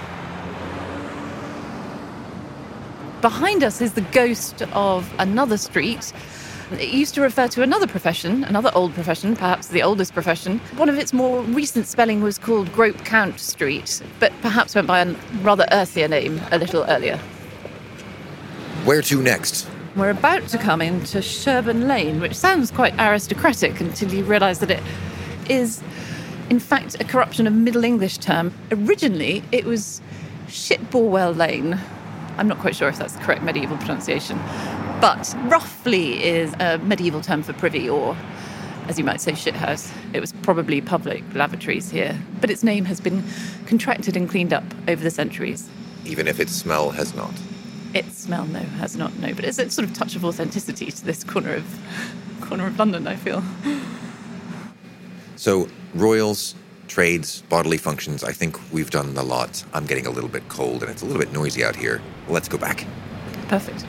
Behind 3.22 3.62
us 3.62 3.80
is 3.80 3.92
the 3.92 4.00
ghost 4.00 4.62
of 4.72 5.08
another 5.20 5.56
street. 5.56 6.12
It 6.72 6.88
used 6.88 7.14
to 7.14 7.20
refer 7.20 7.46
to 7.48 7.62
another 7.62 7.86
profession, 7.86 8.42
another 8.42 8.72
old 8.74 8.94
profession, 8.94 9.36
perhaps 9.36 9.68
the 9.68 9.80
oldest 9.80 10.12
profession. 10.12 10.58
One 10.74 10.88
of 10.88 10.98
its 10.98 11.12
more 11.12 11.42
recent 11.42 11.86
spelling 11.86 12.20
was 12.20 12.36
called 12.36 12.72
Grope 12.72 13.04
Count 13.04 13.38
Street, 13.38 14.02
but 14.18 14.32
perhaps 14.42 14.74
went 14.74 14.88
by 14.88 15.02
a 15.02 15.14
rather 15.42 15.66
earthier 15.70 16.08
name 16.08 16.40
a 16.50 16.58
little 16.58 16.82
earlier. 16.82 17.16
Where 18.84 19.02
to 19.02 19.22
next? 19.22 19.68
We're 19.94 20.10
about 20.10 20.48
to 20.48 20.58
come 20.58 20.82
into 20.82 21.22
Sherborne 21.22 21.86
Lane, 21.86 22.20
which 22.20 22.34
sounds 22.34 22.72
quite 22.72 22.98
aristocratic 22.98 23.80
until 23.80 24.12
you 24.12 24.24
realise 24.24 24.58
that 24.58 24.72
it 24.72 24.82
is, 25.48 25.80
in 26.50 26.58
fact, 26.58 27.00
a 27.00 27.04
corruption 27.04 27.46
of 27.46 27.52
Middle 27.52 27.84
English 27.84 28.18
term. 28.18 28.52
Originally, 28.72 29.44
it 29.52 29.64
was 29.64 30.00
Shitborwell 30.48 31.36
Lane, 31.36 31.78
I'm 32.38 32.48
not 32.48 32.58
quite 32.58 32.74
sure 32.74 32.88
if 32.88 32.98
that's 32.98 33.14
the 33.14 33.20
correct 33.20 33.42
medieval 33.42 33.76
pronunciation, 33.76 34.38
but 35.00 35.34
roughly 35.44 36.24
is 36.24 36.54
a 36.60 36.78
medieval 36.78 37.20
term 37.20 37.42
for 37.42 37.52
privy 37.52 37.88
or, 37.88 38.16
as 38.88 38.98
you 38.98 39.04
might 39.04 39.20
say, 39.20 39.32
shithouse. 39.32 39.92
It 40.12 40.20
was 40.20 40.32
probably 40.42 40.80
public 40.80 41.22
lavatories 41.34 41.90
here, 41.90 42.18
but 42.40 42.50
its 42.50 42.62
name 42.62 42.84
has 42.86 43.00
been 43.00 43.22
contracted 43.66 44.16
and 44.16 44.28
cleaned 44.28 44.52
up 44.52 44.64
over 44.88 45.02
the 45.02 45.10
centuries. 45.10 45.68
Even 46.04 46.26
if 46.26 46.40
its 46.40 46.52
smell 46.52 46.90
has 46.90 47.14
not. 47.14 47.34
Its 47.94 48.16
smell, 48.16 48.46
no, 48.46 48.60
has 48.60 48.96
not, 48.96 49.16
no, 49.18 49.34
but 49.34 49.44
it's 49.44 49.58
a 49.58 49.70
sort 49.70 49.86
of 49.86 49.94
touch 49.94 50.16
of 50.16 50.24
authenticity 50.24 50.90
to 50.90 51.04
this 51.04 51.22
corner 51.24 51.54
of 51.54 51.64
corner 52.40 52.66
of 52.66 52.78
London. 52.78 53.06
I 53.06 53.16
feel. 53.16 53.42
So 55.36 55.68
royals 55.94 56.54
trades, 56.92 57.42
bodily 57.48 57.78
functions. 57.78 58.22
I 58.22 58.32
think 58.32 58.60
we've 58.70 58.90
done 58.90 59.16
a 59.16 59.22
lot. 59.22 59.64
I'm 59.72 59.86
getting 59.86 60.06
a 60.06 60.10
little 60.10 60.28
bit 60.28 60.46
cold 60.50 60.82
and 60.82 60.90
it's 60.90 61.00
a 61.00 61.06
little 61.06 61.20
bit 61.20 61.32
noisy 61.32 61.64
out 61.64 61.74
here. 61.74 62.02
Let's 62.32 62.48
go 62.48 62.58
back. 62.58 62.86
Perfect. 63.48 63.84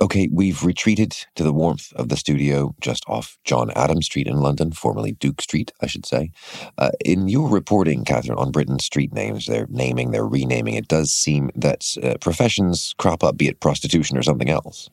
Okay, 0.00 0.28
we've 0.30 0.62
retreated 0.62 1.16
to 1.34 1.42
the 1.42 1.52
warmth 1.52 1.92
of 1.94 2.08
the 2.08 2.16
studio 2.16 2.74
just 2.80 3.04
off 3.08 3.38
John 3.44 3.70
Adams 3.74 4.06
Street 4.06 4.26
in 4.26 4.36
London, 4.36 4.70
formerly 4.70 5.12
Duke 5.12 5.40
Street, 5.40 5.72
I 5.80 5.86
should 5.86 6.04
say. 6.04 6.30
Uh, 6.78 6.90
in 7.04 7.26
your 7.26 7.48
reporting, 7.48 8.04
Catherine, 8.04 8.38
on 8.38 8.50
Britain's 8.50 8.84
street 8.84 9.12
names, 9.12 9.46
they're 9.46 9.66
naming, 9.70 10.10
they're 10.10 10.26
renaming, 10.26 10.74
it 10.74 10.88
does 10.88 11.10
seem 11.10 11.50
that 11.56 11.96
uh, 12.02 12.14
professions 12.20 12.94
crop 12.98 13.24
up, 13.24 13.36
be 13.36 13.48
it 13.48 13.60
prostitution 13.60 14.18
or 14.18 14.22
something 14.22 14.50
else. 14.50 14.90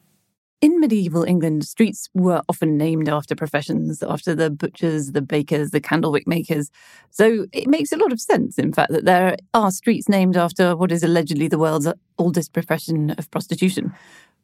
In 0.62 0.80
medieval 0.80 1.24
England, 1.24 1.65
streets 1.65 2.08
were 2.13 2.43
often 2.47 2.78
named 2.78 3.10
after 3.10 3.36
professions, 3.36 4.04
after 4.04 4.36
the 4.36 4.52
butchers, 4.52 5.12
the 5.12 5.21
bakers, 5.21 5.71
the 5.71 5.82
candlewick 5.82 6.28
makers. 6.28 6.69
So 7.10 7.47
it 7.52 7.67
makes 7.67 7.91
a 7.91 7.97
lot 7.97 8.12
of 8.12 8.21
sense, 8.21 8.60
in 8.60 8.71
fact, 8.71 8.91
that 8.91 9.06
there 9.06 9.38
are 9.56 9.71
streets 9.71 10.08
named 10.08 10.38
after 10.38 10.76
what 10.76 10.91
is 10.91 11.02
allegedly 11.02 11.47
the 11.47 11.58
world's 11.58 11.88
oldest 12.19 12.54
profession 12.54 13.10
of 13.17 13.32
prostitution. 13.32 13.91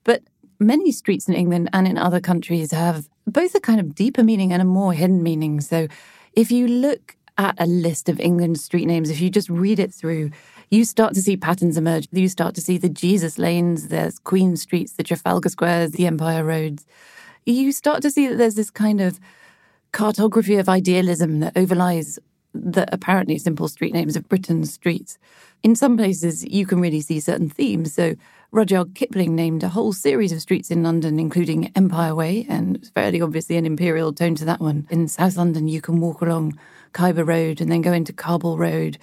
But 0.05 0.23
many 0.59 0.91
streets 0.91 1.27
in 1.27 1.35
England 1.35 1.69
and 1.71 1.87
in 1.87 1.99
other 1.99 2.19
countries 2.19 2.71
have 2.71 3.07
both 3.27 3.53
a 3.53 3.59
kind 3.59 3.79
of 3.79 3.93
deeper 3.93 4.23
meaning 4.23 4.51
and 4.51 4.61
a 4.61 4.65
more 4.65 4.93
hidden 4.93 5.21
meaning. 5.21 5.61
So 5.61 5.87
if 6.33 6.51
you 6.51 6.67
look 6.67 7.15
at 7.37 7.53
a 7.59 7.67
list 7.67 8.09
of 8.09 8.19
England's 8.19 8.63
street 8.63 8.85
names, 8.85 9.11
if 9.11 9.21
you 9.21 9.29
just 9.29 9.49
read 9.49 9.77
it 9.77 9.93
through, 9.93 10.31
you 10.69 10.83
start 10.85 11.13
to 11.13 11.21
see 11.21 11.37
patterns 11.37 11.77
emerge. 11.77 12.07
You 12.11 12.27
start 12.27 12.55
to 12.55 12.61
see 12.61 12.77
the 12.77 12.89
Jesus 12.89 13.37
lanes, 13.37 13.87
there's 13.87 14.19
Queen 14.19 14.57
Streets, 14.57 14.93
the 14.93 15.03
Trafalgar 15.03 15.49
Squares, 15.49 15.91
the 15.91 16.07
Empire 16.07 16.43
Roads. 16.43 16.85
You 17.45 17.71
start 17.71 18.01
to 18.01 18.11
see 18.11 18.27
that 18.27 18.37
there's 18.37 18.55
this 18.55 18.69
kind 18.69 18.99
of 18.99 19.19
cartography 19.91 20.55
of 20.55 20.67
idealism 20.67 21.39
that 21.39 21.53
overlies 21.55 22.19
the 22.53 22.91
apparently 22.93 23.37
simple 23.37 23.67
street 23.67 23.93
names 23.93 24.15
of 24.15 24.27
Britain's 24.27 24.73
streets. 24.73 25.17
In 25.63 25.75
some 25.75 25.97
places, 25.97 26.45
you 26.45 26.65
can 26.65 26.81
really 26.81 27.01
see 27.01 27.19
certain 27.19 27.49
themes. 27.49 27.93
So, 27.93 28.15
Rudyard 28.51 28.95
Kipling 28.95 29.35
named 29.35 29.63
a 29.63 29.69
whole 29.69 29.91
series 29.91 30.31
of 30.31 30.41
streets 30.41 30.71
in 30.71 30.81
London, 30.81 31.19
including 31.19 31.71
Empire 31.75 32.15
Way, 32.15 32.45
and 32.47 32.77
it's 32.77 32.89
fairly 32.89 33.21
obviously 33.21 33.57
an 33.57 33.65
imperial 33.65 34.13
tone 34.13 34.35
to 34.35 34.45
that 34.45 34.61
one. 34.61 34.87
In 34.89 35.07
South 35.07 35.35
London, 35.35 35.67
you 35.67 35.81
can 35.81 35.99
walk 35.99 36.21
along 36.21 36.57
Khyber 36.93 37.25
Road 37.25 37.59
and 37.59 37.71
then 37.71 37.81
go 37.81 37.91
into 37.91 38.13
Kabul 38.13 38.57
Road. 38.57 38.97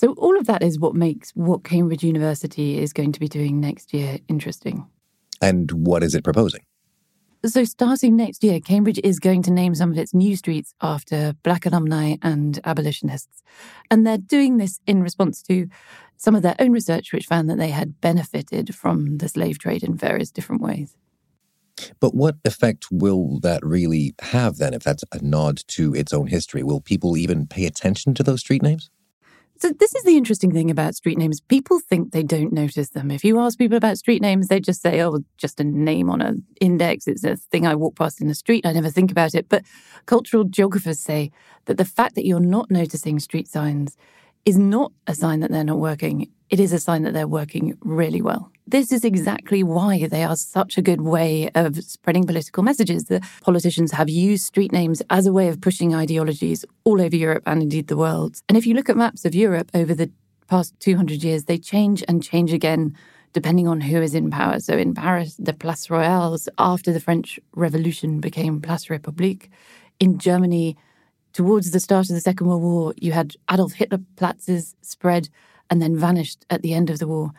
So, 0.00 0.14
all 0.14 0.38
of 0.38 0.46
that 0.46 0.62
is 0.62 0.78
what 0.78 0.94
makes 0.94 1.30
what 1.32 1.62
Cambridge 1.62 2.02
University 2.02 2.78
is 2.78 2.94
going 2.94 3.12
to 3.12 3.20
be 3.20 3.28
doing 3.28 3.60
next 3.60 3.92
year 3.92 4.16
interesting. 4.28 4.86
And 5.42 5.70
what 5.72 6.02
is 6.02 6.14
it 6.14 6.24
proposing? 6.24 6.62
So, 7.44 7.64
starting 7.64 8.16
next 8.16 8.42
year, 8.42 8.60
Cambridge 8.60 8.98
is 9.04 9.18
going 9.18 9.42
to 9.42 9.50
name 9.50 9.74
some 9.74 9.92
of 9.92 9.98
its 9.98 10.14
new 10.14 10.36
streets 10.36 10.72
after 10.80 11.34
black 11.42 11.66
alumni 11.66 12.16
and 12.22 12.58
abolitionists. 12.64 13.42
And 13.90 14.06
they're 14.06 14.16
doing 14.16 14.56
this 14.56 14.80
in 14.86 15.02
response 15.02 15.42
to 15.42 15.68
some 16.16 16.34
of 16.34 16.40
their 16.40 16.56
own 16.58 16.72
research, 16.72 17.12
which 17.12 17.26
found 17.26 17.50
that 17.50 17.58
they 17.58 17.68
had 17.68 18.00
benefited 18.00 18.74
from 18.74 19.18
the 19.18 19.28
slave 19.28 19.58
trade 19.58 19.82
in 19.82 19.98
various 19.98 20.30
different 20.30 20.62
ways. 20.62 20.96
But 22.00 22.14
what 22.14 22.36
effect 22.46 22.86
will 22.90 23.38
that 23.40 23.62
really 23.62 24.14
have 24.20 24.56
then 24.56 24.72
if 24.72 24.82
that's 24.82 25.04
a 25.12 25.22
nod 25.22 25.62
to 25.68 25.94
its 25.94 26.14
own 26.14 26.28
history? 26.28 26.62
Will 26.62 26.80
people 26.80 27.18
even 27.18 27.46
pay 27.46 27.66
attention 27.66 28.14
to 28.14 28.22
those 28.22 28.40
street 28.40 28.62
names? 28.62 28.88
So 29.60 29.68
this 29.78 29.94
is 29.94 30.04
the 30.04 30.16
interesting 30.16 30.52
thing 30.52 30.70
about 30.70 30.94
street 30.94 31.18
names. 31.18 31.42
People 31.42 31.80
think 31.80 32.12
they 32.12 32.22
don't 32.22 32.50
notice 32.50 32.88
them. 32.90 33.10
If 33.10 33.22
you 33.22 33.38
ask 33.38 33.58
people 33.58 33.76
about 33.76 33.98
street 33.98 34.22
names, 34.22 34.48
they 34.48 34.58
just 34.58 34.80
say, 34.80 35.02
"Oh, 35.02 35.22
just 35.36 35.60
a 35.60 35.64
name 35.64 36.08
on 36.08 36.22
an 36.22 36.46
index. 36.62 37.06
It's 37.06 37.24
a 37.24 37.36
thing 37.36 37.66
I 37.66 37.74
walk 37.74 37.94
past 37.94 38.22
in 38.22 38.28
the 38.28 38.34
street. 38.34 38.64
I 38.64 38.72
never 38.72 38.88
think 38.88 39.10
about 39.10 39.34
it." 39.34 39.50
But 39.50 39.64
cultural 40.06 40.44
geographers 40.44 40.98
say 40.98 41.30
that 41.66 41.76
the 41.76 41.84
fact 41.84 42.14
that 42.14 42.24
you're 42.24 42.40
not 42.40 42.70
noticing 42.70 43.18
street 43.18 43.48
signs 43.48 43.98
is 44.44 44.58
not 44.58 44.92
a 45.06 45.14
sign 45.14 45.40
that 45.40 45.50
they're 45.50 45.64
not 45.64 45.78
working. 45.78 46.30
It 46.48 46.60
is 46.60 46.72
a 46.72 46.78
sign 46.78 47.02
that 47.02 47.14
they're 47.14 47.28
working 47.28 47.76
really 47.80 48.22
well. 48.22 48.50
This 48.66 48.92
is 48.92 49.04
exactly 49.04 49.62
why 49.62 50.06
they 50.06 50.22
are 50.22 50.36
such 50.36 50.78
a 50.78 50.82
good 50.82 51.00
way 51.00 51.50
of 51.54 51.82
spreading 51.82 52.26
political 52.26 52.62
messages. 52.62 53.04
The 53.04 53.20
politicians 53.42 53.92
have 53.92 54.08
used 54.08 54.44
street 54.44 54.72
names 54.72 55.02
as 55.10 55.26
a 55.26 55.32
way 55.32 55.48
of 55.48 55.60
pushing 55.60 55.94
ideologies 55.94 56.64
all 56.84 57.00
over 57.00 57.16
Europe 57.16 57.42
and 57.46 57.62
indeed 57.62 57.88
the 57.88 57.96
world. 57.96 58.40
And 58.48 58.56
if 58.56 58.66
you 58.66 58.74
look 58.74 58.88
at 58.88 58.96
maps 58.96 59.24
of 59.24 59.34
Europe 59.34 59.70
over 59.74 59.94
the 59.94 60.10
past 60.48 60.78
200 60.80 61.22
years, 61.22 61.44
they 61.44 61.58
change 61.58 62.04
and 62.08 62.22
change 62.22 62.52
again 62.52 62.96
depending 63.32 63.68
on 63.68 63.80
who 63.80 64.00
is 64.02 64.14
in 64.14 64.30
power. 64.30 64.58
So 64.60 64.76
in 64.76 64.94
Paris, 64.94 65.36
the 65.38 65.52
Place 65.52 65.88
Royales 65.88 66.48
after 66.58 66.92
the 66.92 67.00
French 67.00 67.38
Revolution 67.54 68.20
became 68.20 68.60
Place 68.60 68.86
République. 68.86 69.48
In 70.00 70.18
Germany, 70.18 70.76
towards 71.32 71.70
the 71.70 71.80
start 71.80 72.08
of 72.08 72.14
the 72.14 72.20
Second 72.20 72.46
World 72.46 72.62
War, 72.62 72.94
you 72.96 73.12
had 73.12 73.36
Adolf 73.50 73.72
Hitler 73.72 73.98
Platzes 74.16 74.74
spread 74.82 75.28
and 75.68 75.80
then 75.80 75.96
vanished 75.96 76.44
at 76.50 76.62
the 76.62 76.74
end 76.74 76.90
of 76.90 76.98
the 76.98 77.06
war. 77.06 77.32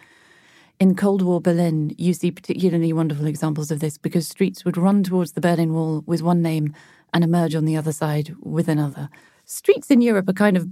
In 0.80 0.96
Cold 0.96 1.22
War 1.22 1.40
Berlin, 1.40 1.94
you 1.98 2.14
see 2.14 2.32
particularly 2.32 2.92
wonderful 2.92 3.28
examples 3.28 3.70
of 3.70 3.80
this 3.80 3.98
because 3.98 4.28
streets 4.28 4.66
would 4.66 4.78
run 4.78 5.04
towards 5.04 5.34
the 5.34 5.42
Berlin 5.42 5.74
Wall 5.74 6.04
with 6.08 6.24
one 6.24 6.42
name 6.42 6.74
and 7.14 7.24
emerge 7.24 7.54
on 7.54 7.66
the 7.66 7.78
other 7.78 7.92
side 7.92 8.36
with 8.40 8.68
another. 8.68 9.10
Streets 9.46 9.92
in 9.92 10.02
Europe 10.02 10.28
are 10.30 10.34
kind 10.34 10.58
of 10.58 10.68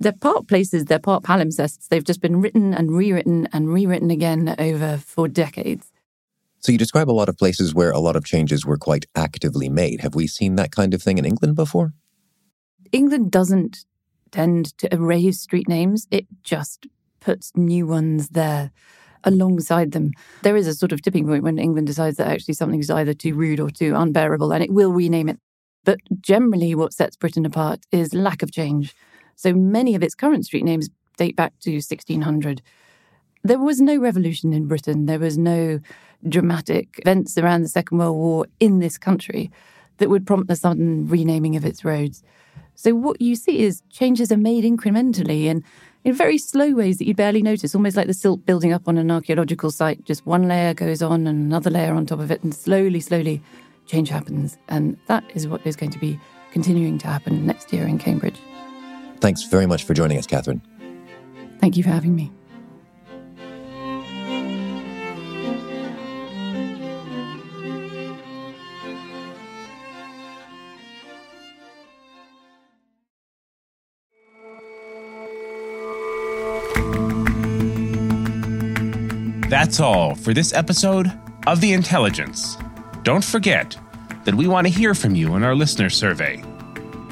they're 0.00 0.12
part 0.12 0.48
places, 0.48 0.86
they're 0.86 0.98
part 0.98 1.22
palimpsests. 1.22 1.88
They've 1.88 2.02
just 2.02 2.20
been 2.20 2.40
written 2.40 2.74
and 2.74 2.90
rewritten 2.90 3.48
and 3.52 3.72
rewritten 3.72 4.10
again 4.10 4.54
over 4.58 4.96
for 4.96 5.28
decades. 5.28 5.92
So 6.58 6.72
you 6.72 6.78
describe 6.78 7.10
a 7.10 7.12
lot 7.12 7.28
of 7.28 7.36
places 7.36 7.74
where 7.74 7.90
a 7.90 7.98
lot 7.98 8.16
of 8.16 8.24
changes 8.24 8.64
were 8.64 8.76
quite 8.76 9.06
actively 9.14 9.68
made. 9.68 10.00
Have 10.00 10.14
we 10.14 10.26
seen 10.26 10.56
that 10.56 10.70
kind 10.72 10.94
of 10.94 11.02
thing 11.02 11.18
in 11.18 11.24
England 11.24 11.56
before? 11.56 11.92
England 12.90 13.30
doesn't 13.30 13.84
tend 14.30 14.76
to 14.78 14.92
erase 14.92 15.40
street 15.40 15.68
names, 15.68 16.06
it 16.10 16.26
just 16.42 16.86
puts 17.20 17.52
new 17.54 17.86
ones 17.86 18.30
there 18.30 18.70
alongside 19.24 19.92
them. 19.92 20.10
There 20.42 20.56
is 20.56 20.66
a 20.66 20.74
sort 20.74 20.92
of 20.92 21.02
tipping 21.02 21.26
point 21.26 21.44
when 21.44 21.58
England 21.58 21.86
decides 21.86 22.16
that 22.16 22.28
actually 22.28 22.54
something 22.54 22.80
is 22.80 22.90
either 22.90 23.14
too 23.14 23.34
rude 23.34 23.60
or 23.60 23.70
too 23.70 23.94
unbearable, 23.94 24.52
and 24.52 24.64
it 24.64 24.72
will 24.72 24.92
rename 24.92 25.28
it. 25.28 25.38
But 25.84 25.98
generally, 26.20 26.74
what 26.74 26.92
sets 26.92 27.16
Britain 27.16 27.46
apart 27.46 27.80
is 27.92 28.14
lack 28.14 28.42
of 28.42 28.52
change. 28.52 28.94
So 29.36 29.52
many 29.52 29.94
of 29.94 30.02
its 30.02 30.14
current 30.14 30.44
street 30.46 30.64
names 30.64 30.88
date 31.16 31.36
back 31.36 31.52
to 31.60 31.72
1600. 31.72 32.62
There 33.44 33.58
was 33.58 33.80
no 33.80 33.96
revolution 33.96 34.52
in 34.52 34.66
Britain. 34.66 35.06
There 35.06 35.18
was 35.18 35.36
no 35.36 35.80
dramatic 36.28 37.00
events 37.00 37.36
around 37.36 37.62
the 37.62 37.68
Second 37.68 37.98
World 37.98 38.16
War 38.16 38.46
in 38.60 38.78
this 38.78 38.98
country 38.98 39.50
that 39.98 40.08
would 40.08 40.26
prompt 40.26 40.48
the 40.48 40.56
sudden 40.56 41.08
renaming 41.08 41.56
of 41.56 41.64
its 41.64 41.84
roads. 41.84 42.22
So 42.74 42.94
what 42.94 43.20
you 43.20 43.36
see 43.36 43.60
is 43.60 43.82
changes 43.90 44.32
are 44.32 44.36
made 44.36 44.64
incrementally 44.64 45.46
and 45.46 45.62
in 46.04 46.14
very 46.14 46.38
slow 46.38 46.72
ways 46.72 46.98
that 46.98 47.06
you 47.06 47.14
barely 47.14 47.42
notice, 47.42 47.74
almost 47.74 47.96
like 47.96 48.08
the 48.08 48.14
silt 48.14 48.44
building 48.44 48.72
up 48.72 48.88
on 48.88 48.98
an 48.98 49.10
archaeological 49.10 49.70
site. 49.70 50.04
Just 50.04 50.26
one 50.26 50.48
layer 50.48 50.74
goes 50.74 51.00
on 51.00 51.26
and 51.26 51.46
another 51.46 51.70
layer 51.70 51.94
on 51.94 52.06
top 52.06 52.18
of 52.18 52.30
it, 52.30 52.42
and 52.42 52.54
slowly, 52.54 53.00
slowly, 53.00 53.40
change 53.86 54.08
happens. 54.08 54.58
And 54.68 54.96
that 55.06 55.24
is 55.34 55.46
what 55.46 55.64
is 55.64 55.76
going 55.76 55.92
to 55.92 55.98
be 55.98 56.18
continuing 56.50 56.98
to 56.98 57.06
happen 57.06 57.46
next 57.46 57.72
year 57.72 57.86
in 57.86 57.98
Cambridge. 57.98 58.38
Thanks 59.20 59.44
very 59.44 59.66
much 59.66 59.84
for 59.84 59.94
joining 59.94 60.18
us, 60.18 60.26
Catherine. 60.26 60.60
Thank 61.60 61.76
you 61.76 61.84
for 61.84 61.90
having 61.90 62.16
me. 62.16 62.32
That's 79.62 79.78
all 79.78 80.16
for 80.16 80.34
this 80.34 80.52
episode 80.52 81.12
of 81.46 81.60
The 81.60 81.72
Intelligence. 81.72 82.56
Don't 83.04 83.22
forget 83.22 83.78
that 84.24 84.34
we 84.34 84.48
want 84.48 84.66
to 84.66 84.72
hear 84.72 84.92
from 84.92 85.14
you 85.14 85.36
in 85.36 85.44
our 85.44 85.54
listener 85.54 85.88
survey. 85.88 86.38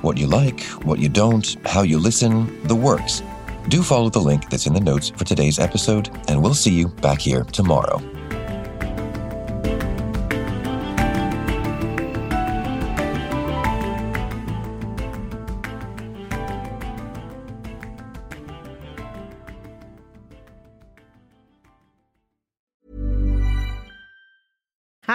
What 0.02 0.18
you 0.18 0.26
like, 0.26 0.60
what 0.82 0.98
you 0.98 1.08
don't, 1.08 1.46
how 1.64 1.82
you 1.82 2.00
listen, 2.00 2.60
the 2.66 2.74
works. 2.74 3.22
Do 3.68 3.84
follow 3.84 4.10
the 4.10 4.18
link 4.18 4.50
that's 4.50 4.66
in 4.66 4.74
the 4.74 4.80
notes 4.80 5.10
for 5.10 5.24
today's 5.24 5.60
episode, 5.60 6.10
and 6.26 6.42
we'll 6.42 6.54
see 6.54 6.72
you 6.72 6.88
back 6.88 7.20
here 7.20 7.44
tomorrow. 7.44 8.00